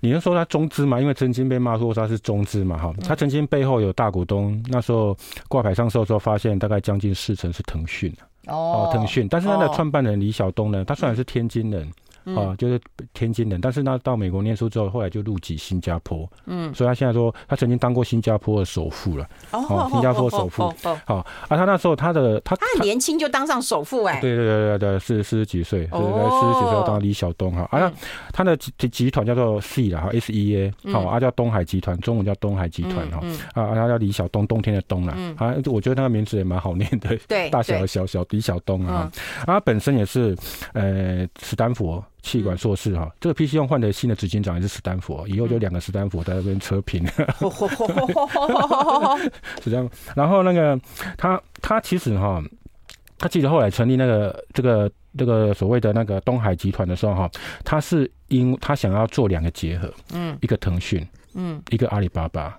[0.00, 1.00] 你能说他中资吗？
[1.00, 5.16] 因为曾经被骂说他是中资嘛，哈，他曾经背后有大股东，那时候
[5.48, 8.12] 挂牌上市的时候发现大概将近四成是腾讯
[8.46, 11.88] 哦，腾讯，但是他的创办人李晓东呢，他虽然是天津人。
[12.36, 12.80] 啊，就是
[13.12, 16.28] 天津人，但是他到美国念书之后，后来就入籍新加坡。
[16.46, 19.28] 嗯，所以他现在说，他曾经当过新加坡的首富了。
[19.52, 20.62] 哦，新加坡首富。
[21.04, 24.20] 好，啊，他那时候他的他，他很年轻就当上首富哎。
[24.20, 27.68] 对对对对对，四四十几岁，对对，四十几岁当李晓东哈。
[27.70, 27.92] 啊，
[28.32, 33.20] 他的集集团叫做 C 了哈，S E A，好，啊叫东海集团，中文叫东海集团哈。
[33.54, 35.12] 啊，他叫李晓东，冬天的冬了。
[35.36, 37.16] 啊，我觉得那个名字也蛮好念的。
[37.28, 38.94] 对，大小的小小李晓东啊。
[38.94, 39.12] 啊，
[39.46, 40.36] 他本身也是
[40.72, 42.02] 呃史丹佛。
[42.22, 47.06] 企管硕士哈，嗯、这个 PC 用换的新的执行长也是史丹佛，以后就两个史丹佛在那边车评，
[49.62, 49.88] 是这样。
[50.14, 50.78] 然后那个
[51.16, 52.42] 他他其实哈，
[53.18, 57.30] 他记得后来成立那个这个这个所谓的那个东海集团的时候哈，
[57.64, 62.58] 他是因他想要做两个结合，嗯，一个腾讯，嗯，一个阿里巴巴，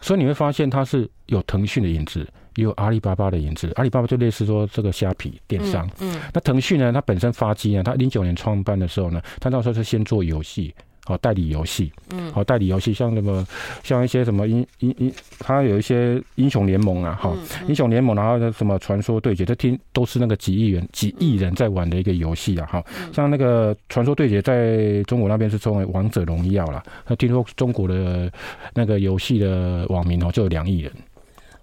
[0.00, 2.26] 所以你会发现他是有腾讯的影子。
[2.58, 5.88] 也有阿里巴巴的影子，阿里巴巴就类似说这个虾皮电商。
[6.00, 6.92] 嗯，嗯，那腾讯呢？
[6.92, 11.92] 它本身发迹呢，它零九年创办的时候呢，它那时候是先做游戏，好代理游戏。
[12.10, 13.46] 嗯，好代理游戏，像什么
[13.84, 17.32] 像一些什么英英英，它有一些英雄联盟啊，哈，
[17.68, 26.82] 英雄联盟，然后什么传说对决，这听都是那个几亿元、几亿人在玩的一个游戏啊，哈，像那个传说对决，在中国那边是称为王者荣耀啦。
[27.06, 28.30] 那听说中国的
[28.74, 30.92] 那个游戏的网民哦，就有两亿人。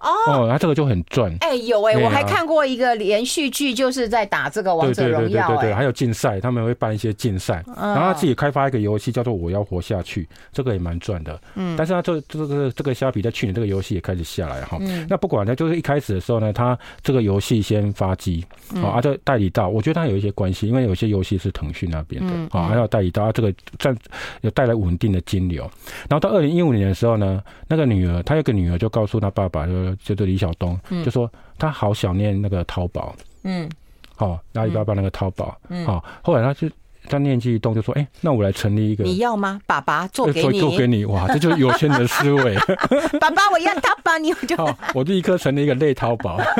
[0.00, 1.34] 哦，他这个就很赚。
[1.40, 5.48] 哎，有哎，我还看过一个连续剧，就是在打这个王者荣耀。
[5.48, 10.22] 对对对对，还有竞赛，他们会办一些竞赛，然后他自己开发一个游戏，叫做《我要活下去》，
[10.52, 11.40] 这个也蛮赚的。
[11.54, 14.78] 嗯，但是他这这个这个虾皮在去年这个游戏也开始下来哈。
[15.08, 18.44] 那不管呢，就是一开始的时候呢，他这个游戏先发机，
[18.76, 23.96] 哦，啊，这代理到，我觉得他有一些关系，因为有些游戏是腾讯那边的，啊，还要代理到，这个赚
[24.42, 25.62] 有带来稳定的金流。
[26.08, 29.96] 然后到二零一五年的时候呢，那个女儿，他有个女儿就告诉他爸爸说。
[30.02, 33.14] 就是李晓东，就说他好想念那个淘宝，
[33.44, 33.68] 嗯，
[34.14, 36.68] 好，阿里巴巴那个淘宝，嗯，好，后来他就
[37.08, 39.60] 他念记一动，就说，哎，那我来成立一个，你要吗？
[39.66, 42.56] 爸爸做给你，做给你，哇，这就是有钱人的思维。
[43.20, 44.56] 爸爸，我要淘宝， 你我就，
[44.94, 46.38] 我立刻成立一个类淘宝。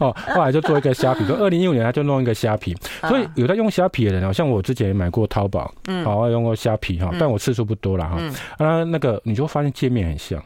[0.00, 2.76] 哦，后来就做一个虾皮，说二零一五年他就弄一个虾皮，
[3.08, 8.18] 所以有在用虾皮的人，好像我之前也买过淘宝，嗯，好，用过虾皮哈，但我次数不多了哈，
[8.58, 10.42] 啊，那个你就发现界面很像。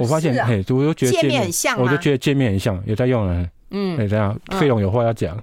[0.00, 5.36] 我发现，嘿，我就觉得界面很像，我就觉得界面很像，有在用了，嗯，哎，这样，费用有话要讲。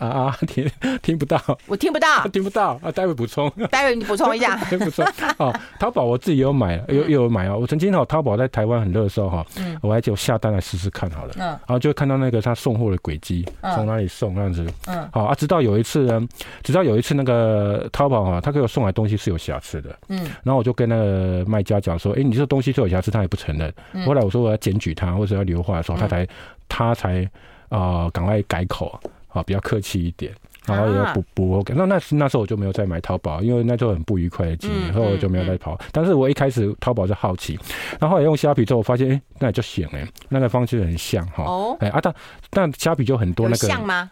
[0.00, 0.68] 啊啊， 听
[1.02, 2.90] 听不到，我听不到， 听不到啊！
[2.90, 4.56] 待会补充，待会你补充一下。
[4.80, 5.04] 补充
[5.36, 7.54] 哦，淘宝我自己有买，有有买啊。
[7.54, 9.46] 我曾经哦，淘宝在台湾很热的时候哈，
[9.82, 11.34] 我还就下单来试试看好了。
[11.36, 14.66] 嗯，然后就看到那个他送货的轨迹，从哪里送这样子。
[14.86, 16.26] 嗯，好啊，直到有一次呢，
[16.62, 19.94] 直到有一次那个淘宝啊，他给我送来东西是有瑕疵的。
[20.08, 23.70] 嗯，然后我就跟那个卖家讲说，哎，你这东西是有瑕疵，他也不承认。
[24.06, 26.26] 后来我说我要检举他，或者要留话的时候，他才
[26.68, 27.28] 他才
[27.68, 28.98] 啊，赶快改口。
[29.32, 30.32] 啊，比较客气一点，
[30.66, 31.74] 然后也要补补 OK。
[31.76, 35.78] 那那那时候我就没有再买淘宝，因为那时候很不愉快的经历，后来我就没有再跑。
[35.92, 37.58] 但是我一开始淘宝是好奇，
[37.98, 41.44] 然后后来用虾皮之后，我发现哎、欸，那也就行哎，那个方式很像哈。
[41.44, 42.14] 哦，哎啊，但
[42.50, 44.10] 但虾皮就很多那个像吗？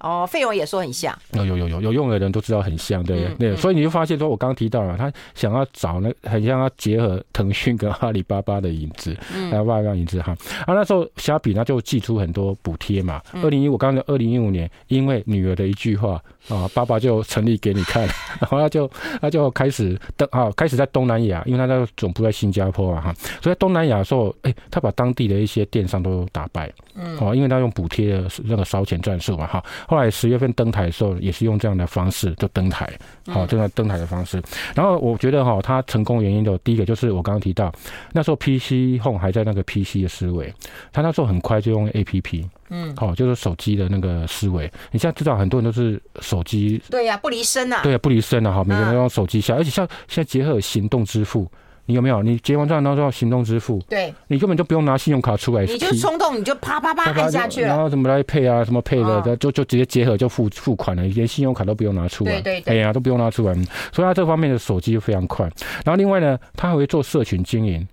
[0.00, 10.36] 哦，费用也说很像，有有有有有用的人都知道很像，对、嗯、对，所以你就发现说，我刚刚提到了，他想要找那很像要结合腾讯跟阿里巴巴的影子，嗯，阿里巴巴影子哈，
[10.66, 18.02] 啊那时候虾皮呢就寄出很多补贴嘛，二零一五刚刚二零一五年，因为女儿的一句话啊，爸爸就成立给你看，
[18.40, 18.88] 然后他就
[19.20, 29.64] 他就开始登啊，开始在东南亚，因为他那个总部在新加坡嘛哈，所以在东南亚的时候，哎，他把当地的一些电商都打败，嗯，哦，因为他用补贴的那个烧钱战术嘛哈。
[29.88, 32.86] 后来十月份登台的时候，也是用这样的方式就登台，
[33.26, 34.40] 好，这样登台的方式。
[34.74, 37.72] 然后我觉得哈，他成功原因的第一个就是我刚刚提到，
[38.12, 40.52] 那时候 PC Home 还在那个 PC 的思维，
[40.92, 44.70] 他那时候很快就用 APP，嗯，好，就是手机的那个思维。
[44.92, 51.50] 你现在知道很多人都是手机，对呀，不离身啊，对呀，不离身啊，哈，每个人都用手机下，而且像现在结合行动支付。
[51.88, 52.22] 你有没有？
[52.22, 63.54] 你结完账然后都要行动支付，对，你根本就不用拿信用卡出来，你就冲动，你就啪啪啪按下去了，然后什么来配啊，什么配的，就就直接结合就付付款了，连信用卡都不用拿出来，对对对，哎呀都不用拿出来，
[63.90, 65.46] 所以他这方面的手机就非常快。
[65.82, 67.88] 然后另外呢，他还会做社群经营，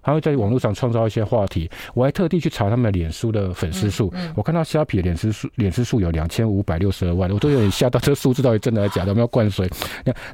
[0.00, 1.68] 他会在网络上创造一些话题。
[1.92, 9.10] 我还特地去查他们脸书的粉丝数，我看到虾皮的脸丝数脸丝数有两千五百六十二万，我都有点吓到，这个数字到底真的还是假的？
[9.10, 9.68] 我们要灌水？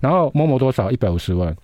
[0.02, 1.56] 然后某某多少一百五十万。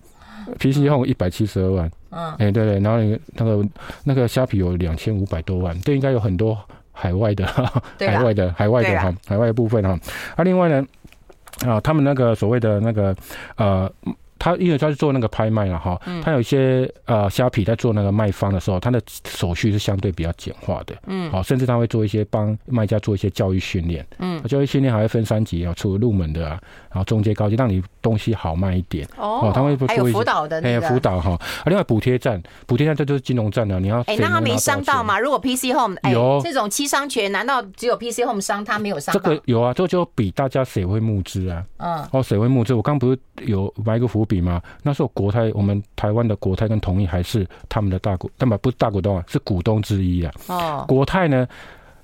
[0.59, 2.99] PC Home 一百七十二万，嗯，哎，对对，然后
[3.35, 3.69] 那个
[4.03, 6.57] 那个虾皮有两千五百多万，这应该有很多
[6.91, 7.45] 海外的，
[7.99, 9.99] 海外的，海外的哈，海外的部分哈。
[10.35, 10.85] 啊，另外呢，
[11.65, 13.15] 啊，他们那个所谓的那个
[13.55, 13.91] 呃。
[14.43, 29.07] 他因为他是做那个拍卖了哈，他有一些呃虾皮在做那个卖方的时候，他的手续是相对比较简化的，嗯，好，甚至他会做一些帮卖家做一些教育训练，嗯，教育训练还会分三级啊，除了入门的啊，然后中阶、高阶，让你东西好卖一点。
[29.17, 35.17] 哦，他会做一些辅导的，哎，辅导哈，啊，另外补贴站，补贴站这就是金融站了，你要哎，那他没伤到吗？
[35.17, 36.41] 如果 PC Home 有。
[36.43, 39.13] 这种七伤拳，难道只有 PC Home 伤，他没有伤？
[39.13, 42.73] 这个有啊，这个就比大家谁会募资啊，嗯，哦，谁会募资？
[42.73, 44.61] 我刚不是有买一个伏笔吗？
[44.81, 50.33] 那时候国泰，我们台湾的国泰跟统一还是他们的大股，那么不是大股东啊，是股东之一啊。
[50.47, 51.47] 哦，国泰呢，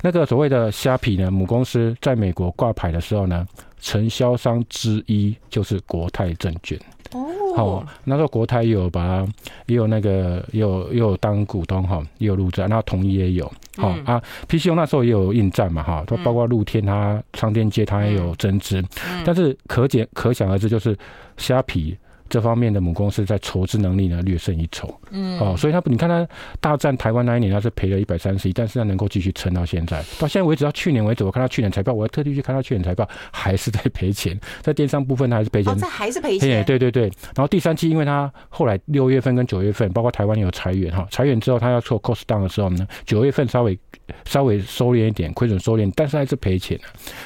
[0.02, 3.48] 那个所谓的虾皮呢，母公司在美国挂牌的时候呢，
[3.80, 6.80] 承销商之一就是国泰证券。
[7.12, 7.26] 哦，
[7.56, 9.28] 好，那时候国泰也有把它，
[9.66, 13.52] 也有那个，也有也有当股东哈，也有入账，那统一也有。
[13.78, 20.96] 好、嗯、啊，PChome 那时候也有应战嘛哈，都包括露天它商店街它也有增资，嗯、但是可见可想而知就是
[21.38, 21.98] 虾皮。
[22.30, 26.28] 这方面的母公司在筹资能力呢略胜一筹，嗯，哦，所以他你看他
[26.60, 37.04] 大战台湾那一年，他是赔了一百三十亿，但是他能够继续撑到现在，到现在为止到去年为止，我看他去年财报，我还特地去看他去年财报，还是在赔钱，在电商部分他还是赔钱，哦，这还是赔钱，对对对。
[37.36, 43.78] 然后第三季，因为他后来六月份跟九月份，包括台湾有裁员哈，裁员之后他要做 cost down 的时候呢，九月份稍微
[44.26, 46.80] 稍微收敛一点，亏损收敛，但是还是赔钱，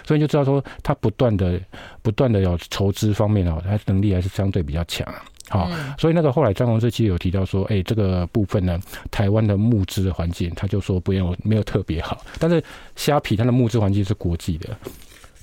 [0.06, 1.60] 所以你就知道说他不断的
[2.02, 5.08] 不断的有筹资方面哦，他能力还是相对比较强。
[5.50, 8.80] 好，所以那个后来张宏志其实有提到说，哎，这个部分呢，
[9.12, 12.64] 台湾的募资的环境，他就说不用没有特别好，但是
[12.96, 14.70] 虾皮它的募资环境是国际的，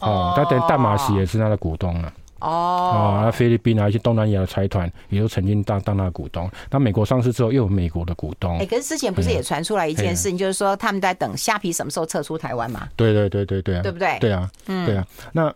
[0.01, 2.13] 哦，它等于淡马锡也是它的股东啊。
[2.41, 6.51] 哦，那菲律宾啊，一些东南亚的财团也都曾经当当那股东。
[6.71, 8.59] 那美国上市之后，又有美国的股东。
[8.59, 12.89] 哎，可是之前不是也传出来一件事情，就是说他们在等虾皮什么时候撤出台湾嘛？
[12.97, 14.19] 对对对对对啊，对不对？
[14.21, 15.07] 对啊，嗯，对啊。
[15.33, 15.53] 那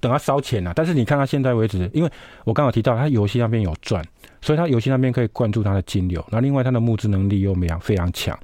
[0.00, 2.10] 等他烧钱啊，但是你看他现在为止，因为
[2.44, 4.04] 我刚刚提到他游戏那边有赚，
[4.40, 6.24] 所以他游戏那边可以灌注他的金流。
[6.30, 8.38] 那另外他的募资能力又非常非常强。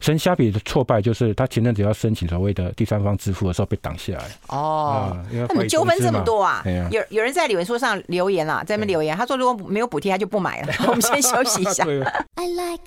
[0.00, 4.24] 所以虾皮的挫败就是他前阵子要申请所谓的第三方支付的时候被挡下来。
[4.48, 6.64] 哦，那怎么纠纷这么多啊？
[6.90, 10.72] 有有人在李文书上留言啊，在那边留言，他说如果没有补贴，他就不买了。
[10.88, 11.84] 我们先休息一下。
[12.34, 12.84] I like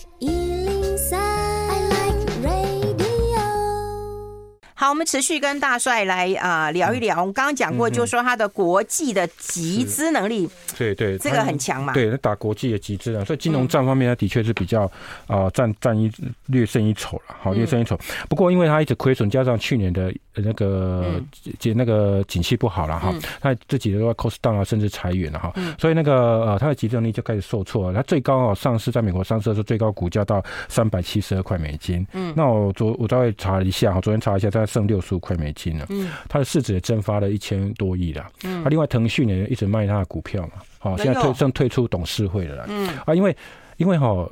[4.75, 7.19] 好，我们持续跟大帅来啊、呃、聊一聊。
[7.19, 11.93] 我们刚刚讲过，就是说他的国际的集资能力，对对，这个很强嘛。
[11.93, 14.89] 对，他打国际的集资啊，所以金融战方面，他的确是比较
[15.27, 16.11] 啊占占一
[16.47, 17.35] 略胜一筹了。
[17.39, 17.97] 好，略胜一筹。
[18.27, 21.21] 不过，因为他一直亏损，加上去年的那个
[21.59, 26.13] 景那个景气不好了哈，他自己的话 cost down 啊，甚至裁员了哈，所以那个
[26.45, 27.97] 呃，他的集资能力就开始受挫了。
[27.97, 32.05] 他最高啊上市在美国上市的时候，最高股价到三百七十二块美金。
[32.13, 34.62] 嗯，那我昨我稍微查了一下哈，昨天查一下在。
[34.65, 43.35] 剩六十五块美金了，嗯，它的市值也蒸发了一千多亿了，嗯，啊，另外腾讯也一直卖它的股票嘛，好，现在退正退出董事会了，嗯，啊，因为
[43.77, 44.29] 因为哈，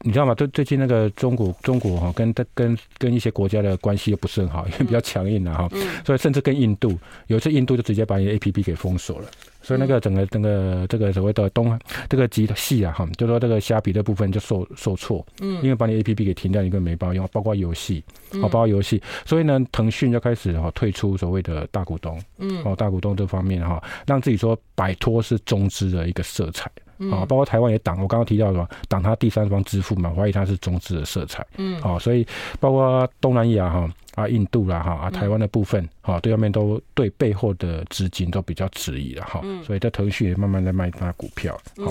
[0.00, 0.34] 你知道吗？
[0.34, 5.68] 最最近那个中国中国哈跟跟跟一些国家的关系又不是很好，因为比较强硬了哈，
[6.04, 9.28] 所以甚至跟印度有一次印度就直接把你的 APP 给封锁了。
[9.62, 18.02] 所以那个整个整个这个所谓的东这个集系啊哈，就说这个虾皮的部分就受受挫，嗯，因为把你 A P P 给停掉，你根本没办法用，包括游戏，
[18.42, 26.70] 哦，包括游戏，所以呢，腾讯就开始哈退出所谓的大股东，嗯，哦，大股东这方面哈，让自己说摆脱是中资的一个色彩，
[27.10, 32.26] 啊，包括台湾也挡，我刚刚提到的嘛，挡他第三方支付嘛，怀疑他是中资的色彩，嗯，哦，所以
[32.60, 33.88] 包括东南亚哈。
[34.14, 41.90] 啊，印度啦，哈啊，台湾的部分，哈，对外面都对背后的资金都比较质疑了，哈，所以在腾讯也慢慢在卖他股票，好，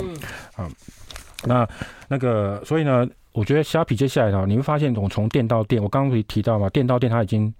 [0.54, 0.70] 啊，
[1.44, 1.68] 那
[2.06, 7.52] 那个，所以呢，我觉得虾皮接下来呢，你会发现，我从店到店，我刚刚提到嘛，店到店它已经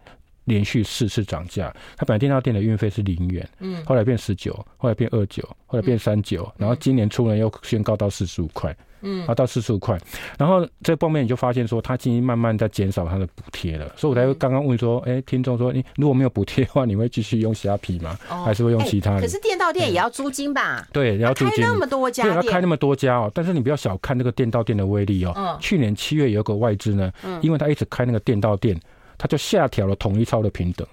[0.44, 8.76] 连续四次涨价，它本来电到店的运费是零元，嗯，后来变十九，后来变二九，后来变三九，然后今年初呢又宣告到四十五块。
[9.04, 9.98] 嗯，啊，到四十五块，
[10.38, 18.16] 然后这方面你就发现说，它已经慢慢在减少它的补贴了，所以我才会刚刚问说，哎，听众说，你如果没有补贴的话，你会继续用虾皮吗？
[18.44, 19.22] 还是会用其他的？
[19.22, 20.86] 可是店到店也要租金吧？
[20.92, 21.64] 对，也要租金。
[21.64, 23.28] 开那么多家，对，要开那么多家哦。
[23.34, 25.58] 但是你不要小看这个店到店的威力哦。
[25.60, 28.80] 去年七月有个外资呢，因为他一直开那个店到店，
[29.22, 30.84] 他就下调了统一超的平等。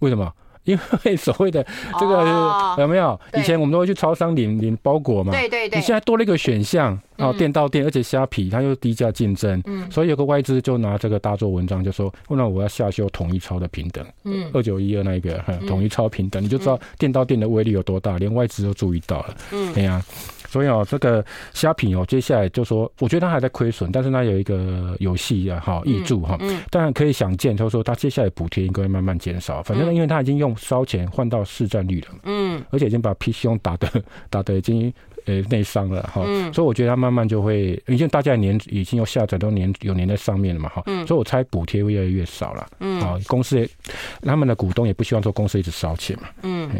[0.00, 0.30] 为什么？
[0.64, 1.66] 因为所谓的
[1.98, 3.18] 这个有没有？
[3.34, 5.32] 以前我们都会去超商领领包裹嘛。
[5.32, 5.78] 对对对。
[5.78, 20.04] 你现在多了一个选项，哦，店到店，而且虾皮它又低价竞争，嗯，所以有个外资就拿这个大做文章，就说，那我要下修统一超的平等，嗯，二九一二那个统一超平等，你就知道店到店的威力有多大，连外资都注意到了，嗯，对呀。
[20.48, 33.88] 所以哦，这个虾皮哦，接下来就说，我觉得它还在亏损，但是它有一个游戏啊，哈，挹注哈，嗯，当然可以想见，就是说它接下来补贴应该会慢慢减少，反正因为它已经用烧钱换到市占率了，嗯，而且已经把 PChome 打的
[34.30, 34.92] 打的已经。
[35.26, 36.22] 呃内伤了哈，
[36.54, 43.68] 所以我觉得它慢慢就会，因为大家年已经有下载都年有年在上面了嘛哈，所以我猜补贴会越来越少了，嗯，啊，公司也
[44.22, 46.70] 他们的股东也不希望说公司一直烧钱嘛，嗯，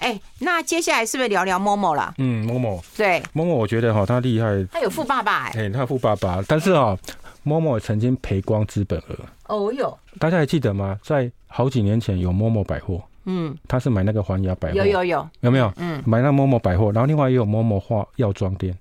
[0.00, 2.14] 哎，那接下来是不是聊聊 Momo 了？
[2.18, 6.98] 嗯，Momo 对，Momo 我觉得哈他厉害，他有富爸爸哎，他有富爸爸，但是哈
[7.44, 10.98] Momo 曾经赔光资本额，哦哟，大家还记得吗？
[11.02, 13.02] 在好几年前有 Momo 百货。
[13.26, 15.70] 嗯，他是买那个环牙百货，有有有，有没有？
[15.76, 18.76] 嗯，买那 Momo 百货，然后另外也有 Momo 化药妆店，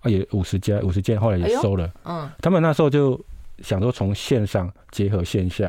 [0.00, 1.92] 啊，也五十家，五十件，后来也收了。
[2.04, 3.20] 嗯，他们那时候就
[3.58, 5.64] 想说从线上结合线下，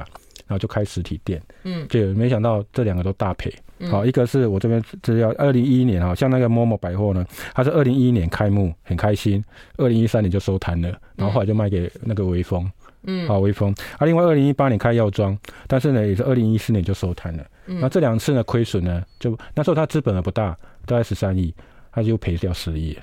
[0.45, 1.41] 然后就开实体店。
[1.63, 3.51] 嗯，就没想到这两个都大赔。
[3.89, 9.43] 好，一个是我这边资料，二零一一年啊，像那个 Momo 百货呢，它是二零一一年开幕，很开心，
[9.78, 12.69] 二零一三年就收摊了，然后后来就卖给那个微风。
[13.05, 13.76] 嗯，好，微风。
[13.97, 17.45] 啊，另外二零一八年开药妆，但是呢，也是二零一四年就收摊了。
[17.65, 21.53] 嗯，那这两次呢，亏损呢，就那时候他资本额不大，大概十三亿，
[21.91, 22.97] 他就赔掉十亿。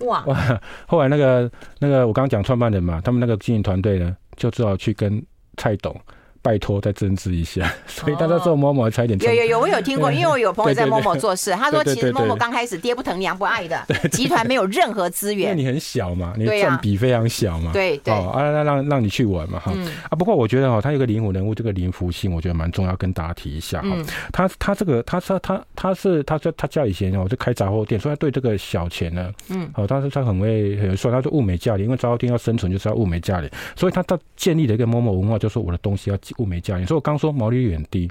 [0.00, 0.60] 哇哇！
[0.86, 5.24] 后来那个那个我刚刚讲创办人嘛，他们那个经营团队呢，就只好去跟
[5.56, 5.98] 蔡董。
[6.42, 9.18] 拜托，再增资一下， 所以大家做 Momo 差一点。
[9.20, 15.50] 有有有，我有听过，因为我有朋友在 Momo 做事，他说其实 Momo 刚开始爹不疼娘不爱的， 集团没有任何资源。
[15.50, 17.72] 因为你很小嘛，你占比非常小嘛。
[17.72, 18.14] 对对。
[18.14, 19.72] 哦，啊，让让让你去玩嘛哈。
[20.08, 23.88] 啊，不过我觉得哈，他有个灵魂人物，这个林福性，我觉得蛮重要，跟大家提一下哈。
[24.32, 37.18] 他他这个，他说他他是他说他家以前哦就开杂货店，所以他对这个小钱呢，嗯，好，他是他很会很说，他是物美价廉，因为杂货店要生存就是要物美价廉，所以他他建立了一个 Momo 文化，就是我的东西要物美价廉，所以我刚。
[37.18, 38.08] 说毛利率很低，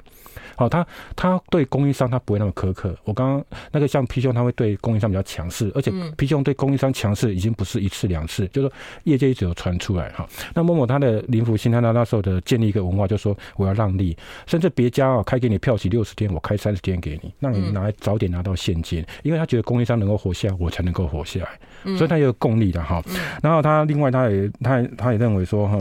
[0.54, 2.94] 好，他他对供应商他不会那么苛刻。
[3.04, 8.74] 我刚刚那个像 P 兄，他会对供应商比较强势，而且 P 兄对供应商强势已经不是一次两次，就是说
[9.04, 10.28] 业界一直有传出来哈。
[10.52, 14.14] 那 Momo 他的林福新，他那那时候的建立一个文化，就是说我要让利，
[14.46, 23.02] 甚至别家啊开给你票期六十天，我开三十天给你，让你拿来早点拿到现金，因为他觉得供应商能够活下来，我才能够活下来，所以他有共利的哈。
[23.42, 25.78] 然后他另外他也他他也认为说哈。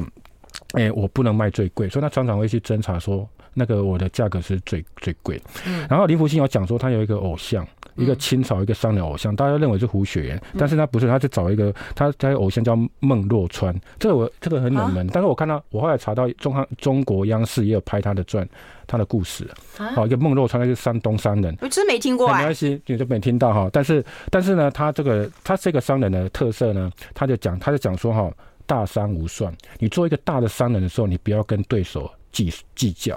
[0.74, 5.42] 哎、欸，我不能卖最贵，所以他常常会去侦查说，那个我的价格是最最贵。
[5.66, 7.66] 嗯，然后林福兴有讲说，他有一个偶像，
[7.96, 18.46] 一个清朝一个商人偶像，大家认为是胡雪岩，但是他不是，他是找一个他他的偶像叫孟若川，这个我这个很冷门，但是我看到我后来查到中央中国央视也有拍他的传，
[18.86, 19.50] 他的故事。
[19.78, 23.70] 好，一个孟若川，那是山东商人，我真没听过，没关系，你就没听到哈。
[23.72, 28.30] 但是但是呢，他这个他这个商人的特色呢，他就讲他就讲说哈。
[28.68, 33.16] 大商无算，你做一个大的商人的时候，你不要跟对手计计较。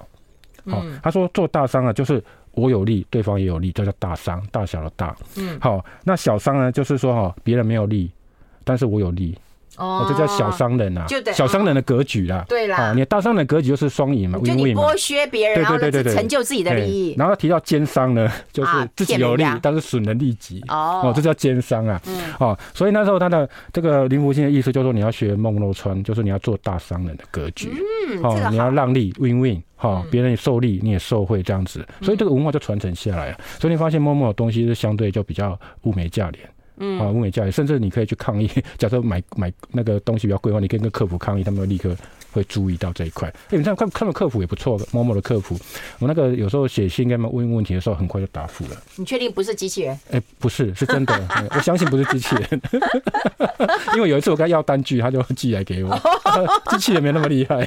[0.64, 2.22] 好，他说做大商啊，就是
[2.52, 5.14] 我有利，对方也有利，这叫大商，大小的大。
[5.36, 8.10] 嗯，好，那小商呢，就是说哈，别人没有利，
[8.64, 9.36] 但是我有利。
[9.80, 12.44] 哦，这叫小商人啊，小商人的格局啦。
[12.46, 17.14] 对啦，你大商人格局就是双赢嘛，就你剥削别人，对对对，成就自己的利益。
[17.16, 20.62] 然后提到奸商呢， 就是自己有利，但是损人利己。
[20.68, 22.00] 哦，这叫奸商啊。
[22.06, 27.70] 嗯，哦，所以那时候他的这个林福兴的意思就是说，你要学孟若川，就是你要做大商人的格局。
[28.10, 31.86] 嗯，哦，你要让利，win win，哈，别人也受利，你也受惠，这样子。
[32.02, 33.38] 所以这个文化就传承下来了。
[33.58, 36.48] 所以你发现 Momo 的东西是相对就比较物美价廉。
[36.80, 38.50] 嗯，啊，物美价廉，甚至你可以去抗议。
[38.76, 41.94] 假设买买那个东西比较贵的话，你可以跟客服抗议，他们会立刻
[42.32, 43.28] 会注意到这一块。
[43.28, 45.58] 哎、欸，你看看看到客服也不错的，Momo 的客服，
[45.98, 48.70] 我那个有时候写信跟他们问问题的时候，很快就答复了。
[48.96, 49.94] 你确定不是机器人？
[50.10, 52.62] 哎、欸，不是，是真的， 我相信不是机器人。
[53.94, 55.94] 因为有一次我跟他要单据，他就寄来给我。
[56.70, 57.66] 机器人没那么厉害。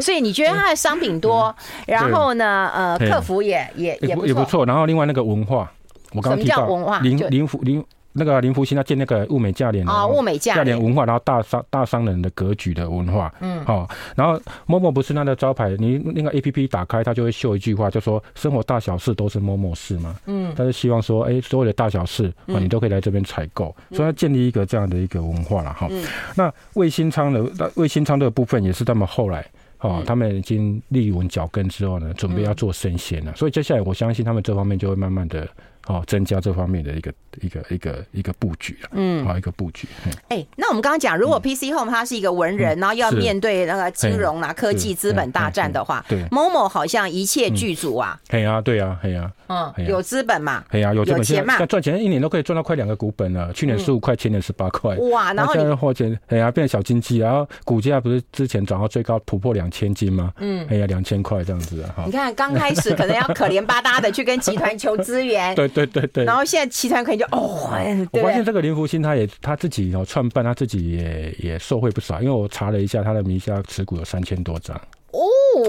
[0.00, 1.54] 所以你觉得他的商品多，
[1.86, 5.70] 然后呢，呃，客服也也也也不错，然后另外那个文化。
[6.12, 6.66] 我刚刚提到
[7.00, 7.84] 林林福林
[8.18, 13.86] 那个林福兴他建那个物美价廉啊，物美价廉文化，然后大商大商人的格局的文化，嗯，好，
[14.16, 25.86] 然后 Momo 不是那个招牌，你那个 A P P 打开，他就会秀一句话，就说生活大小事都是 Momo 事嘛，嗯，他是希望说，哎，所有的大小事啊，你都可以来这边采购，所以他建立一个这样的一个文化了哈。
[26.34, 29.46] 那卫星仓的魏新昌这个部分也是他们后来。
[29.80, 35.46] 哦，他们已经立稳脚跟之后呢，准备要做生鲜了，所以接下来我相信他们这方面就会慢慢的
[35.86, 39.88] 哦增加这方面的一个一个一个一个布局了，嗯，好一个布局。
[40.28, 48.18] 哎，那我们刚刚讲，如果 PC Home 它是一个文人，然后要面对那个金融啊、科技、资本大战的话，对，Momo 好像一切具足啊。
[48.28, 50.64] 对啊，对啊，对啊，嗯，有资本嘛？
[50.70, 51.64] 对啊，有钱嘛？
[51.66, 54.96] 赚钱一年都可以赚到快两个股本了，去年十五块，前年十八块。
[54.96, 60.32] 哇，然后现在花钱，哎呀，变成小经济，然后股价不是之前涨到最高突破两千金吗？
[60.38, 62.04] 嗯，哎呀，两千块这样子啊。
[62.06, 66.42] 你看刚开始可能要可怜巴巴的去跟集团求资源， 对对对对，然后。
[66.46, 67.68] 现在集团可以就哦，
[68.12, 72.22] 我发现这个林福兴他也他自己哦创办，他自己也也受惠不少。
[72.22, 75.20] 因为我查了一下，他的名下持股有三千多张哦，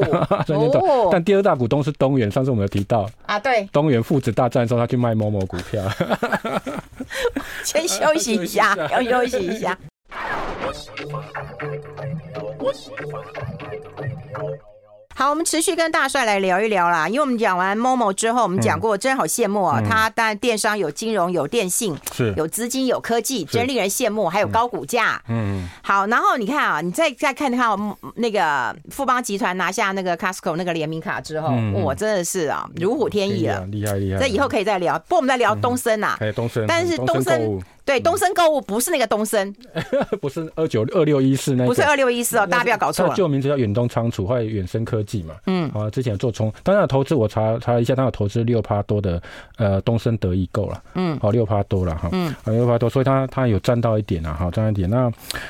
[0.45, 1.09] 三千多。
[1.11, 5.83] 但第二大股东是东元，上次我们有提到啊，对，东元父子大战的时候，他去卖 Momo 股票。
[7.65, 9.77] 先休息一下，要休息一下。
[15.17, 17.09] 好，我们持续跟大帅来聊一聊啦。
[17.09, 19.81] 因为我们讲完 Momo 之后，我们讲过，真好羡慕啊！
[19.81, 24.29] 他当然电商有金融、有电信，是有资金、有科技，真令人羡慕。
[24.29, 26.05] 还有高股价，嗯，好。
[26.05, 27.75] 然后你看啊，你再再看看
[28.17, 34.19] 那个富邦集团拿下那个 Costco 那个联名卡之后，我真的是啊，如虎添翼了，厉害厉害。
[34.19, 34.99] 这以后可以再聊。
[34.99, 37.59] 不过我们在聊东森呐，哎，东森，但是东森。
[37.87, 39.55] 对，东森购物不是那个东森，
[40.19, 43.15] 不是二九二六一四那个，不是二六一四哦，大家不要搞错了。
[43.15, 45.35] 旧名字叫远东仓储，后来远生科技嘛。
[45.45, 49.21] 嗯，啊，之前做充，当然投资我查查了一下，他有投资六趴多的
[49.55, 50.83] 呃东森得意购了。
[50.95, 52.09] 嗯，好六趴多了哈。
[52.11, 54.89] 嗯，六趴多，所以他他有赚到一点啊，好，赚到一点。
[54.89, 55.09] 那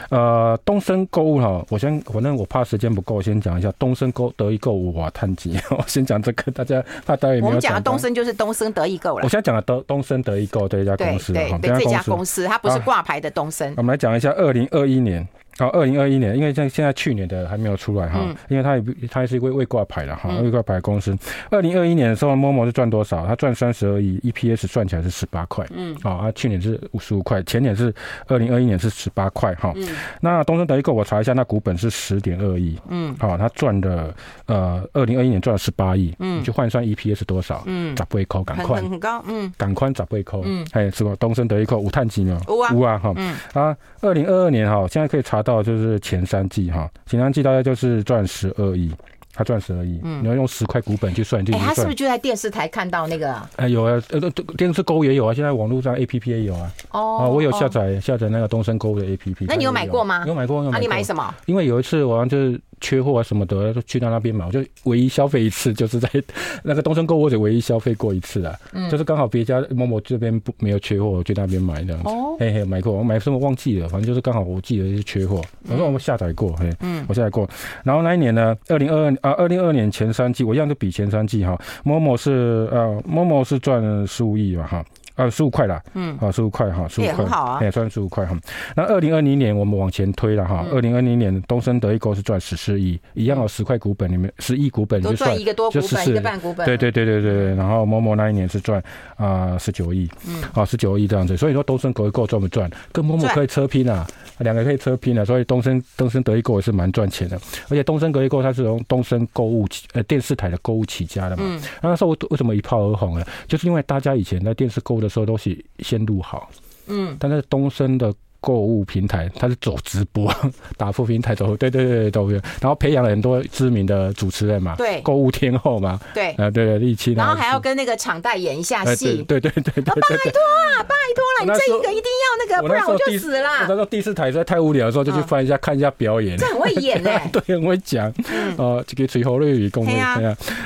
[0.10, 7.48] 呃东森购物哈，我先反正我怕时间不够，我先讲一下东森购得意购物哇探级， 我先讲这个，大家怕大家有没有？
[7.48, 9.24] 我们讲的东森就是东森得意购了。
[9.24, 15.28] 我现在讲的东东森得意购这一家公司，对对，这家公司它不是挂牌的东森，我们来讲一下二零二一年。
[15.58, 21.18] 好，二零二一年，因为像现在去年的还没有出来哈，嗯、因为它也它也是一个未挂牌的哈，未挂牌公司。
[21.50, 23.26] 二零二一年的时候，Momo 是赚多少？
[23.26, 25.66] 它赚三十二亿，EPS 算起来是十八块。
[25.74, 27.94] 嗯，好，啊，去年是五十五块，前年是
[28.28, 29.72] 二零二一年是十八块哈。
[29.76, 29.88] 嗯，
[30.22, 32.78] 那东森德一购我查一下，那股本是十点二亿。
[32.90, 34.14] 嗯，好，它赚的
[34.46, 36.14] 呃，二零二一年赚了十八亿。
[36.20, 37.64] 嗯，你去换算 EPS 多少？
[37.66, 39.24] 嗯，十八块，赶快很高。
[39.28, 40.40] 嗯，赶快十八块。
[40.44, 41.16] 嗯，哎，是吧？
[41.20, 42.40] 东森德一购五碳几呢？
[42.48, 43.14] 五啊，五啊，哈。
[43.16, 46.28] 嗯，啊，二零二二年哈，现在可以查到就是前。
[46.28, 48.92] 三季哈，前三季大概就是赚十二亿，
[49.34, 53.34] 他赚十二亿，嗯，你要用十块股本去算，哎，他是不是就在电视台看到那个？
[53.56, 54.20] 哎，有啊，呃，
[54.58, 56.70] 电视购物也有啊，现在网络上 A P P 也有啊。
[56.92, 59.46] 哦，我有下载下载那个东升购物的 A P P。
[59.48, 60.26] 那你有买过吗？
[60.28, 60.72] 有买过，有买过。
[60.72, 61.34] 那你买什么？
[61.46, 62.60] 因为有一次我好像就是。
[62.82, 64.46] 缺货啊什么的，就去到那边买。
[64.46, 66.10] 我就唯一消费一次，就是在
[66.64, 68.56] 那个东森购物，者唯一消费过一次啊。
[68.74, 72.10] 嗯，就是刚好别家 Momo 这边不没有缺货，我去那边买这样子。
[72.10, 75.42] 哦，嘿嘿，买过，我买什么忘记了，反正就是刚好我记得是缺货。
[75.70, 77.50] 我说我们下载过，嘿，嗯，我下载过。
[77.84, 81.60] 然后那一年呢，二零二二啊，二零二二年前三季，我一样就比前三季哈。
[81.84, 84.86] Momo 是呃，Momo 是赚十五亿嘛哈。
[85.18, 88.38] 啊，十五块啦，嗯，啊，十五块哈，十五块，也很好啊，也赚十五块哈。
[88.76, 97.56] 那二零二零年我们往前推了哈，二零二零年东森得一购是赚十四亿，一样哦，十块股本里面十亿股本就赚一个多股本，一个半股本，对对对对对。
[97.56, 98.82] 然后 Momo 那一年是赚
[99.16, 101.36] 啊十九亿，嗯，啊十九亿这样子。
[101.36, 102.70] 所以说东森得一购赚不赚？
[102.92, 104.06] 跟 Momo 可以车拼啊，
[104.38, 105.26] 两个可以车拼啊。
[105.26, 107.36] 所以东森东森得一购也是蛮赚钱的，
[107.70, 111.44] 而且东森得一购它是从东森购物起呃电视台的购物起家的嘛。
[111.44, 113.26] 嗯，那时候为什么一炮而红呢？
[113.48, 115.58] 就是因为大家以前在电视购物的时候都是。
[115.80, 116.50] 先录好，
[116.88, 118.14] 嗯，但是东升的。
[118.40, 120.34] 购物平台，他是走直播，
[120.78, 130.42] 打破平台走，对对对对，然后培养了很多知名的主持人嘛，对，购物天后嘛，对，啊对对，立青，然后还要跟那个厂代演一下戏，对对对对，拜托
[130.78, 133.50] 啊，拜托了，你这一个一定要那个，不然我就死了。
[133.62, 138.12] 那时候第四台实在太无聊的时候，就去翻一下看一下表演，这很会演呢， 对，很会讲，
[138.58, 139.94] 呃，这个吹喉瑞语功力，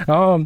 [0.08, 0.40] 然后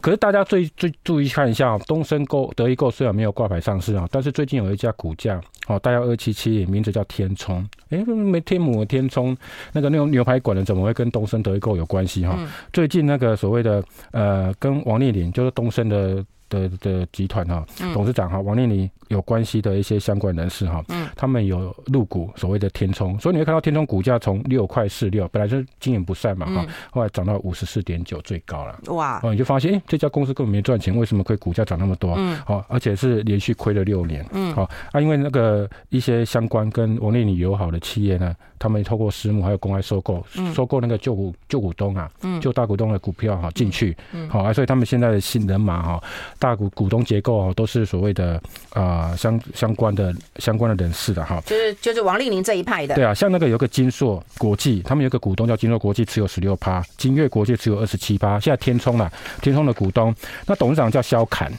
[0.00, 5.40] 可是大家最最注意看一下，东升购得意购虽然没有挂牌上市啊，但是最近有一家股价。
[5.70, 7.66] 哦，大幺二七七，名字叫天聪。
[7.90, 9.36] 哎、欸，没天母的天聪，
[9.72, 12.34] 那个那种牛排馆的，怎么会跟东升德一购有关系哈？
[12.38, 16.24] 嗯、最近那个所谓的呃，跟王丽玲，就是东升的。
[16.50, 17.64] 的的集团哈，
[17.94, 32.14] 董事长哈，王丽玲有关系的一些相关人士哈，嗯，他们有入股所谓的天冲，所以你会看到天冲股价从六块四六，本来是经营不善嘛哈，后来涨到五十四点九最高了，哇，哦，你就发现哎，这家公司根本没赚钱，为什么可以股价涨那么多？
[32.16, 46.02] 嗯，好，而且是连续亏了六年，嗯，好啊，因为那个一些相关跟王练麟友好的企业呢，他们透过私募还有公开收购，收购那个旧股旧股东啊，嗯，旧大股东的股票哈进去，嗯，好啊，所以他们现在的新人马哈。
[46.38, 48.40] 大股股东结构哦，都是所谓的
[48.72, 52.94] 啊相相关的相关的人士的哈，就是就是王丽玲这一派的。
[52.94, 58.38] 对啊，像那个有个金硕国际，他们有个股东叫金硕国际，持有十六趴；金悦国际持有二十七趴。
[58.38, 60.14] 现在天聪啦，天聪的股东，
[60.46, 61.50] 那董事长叫肖侃。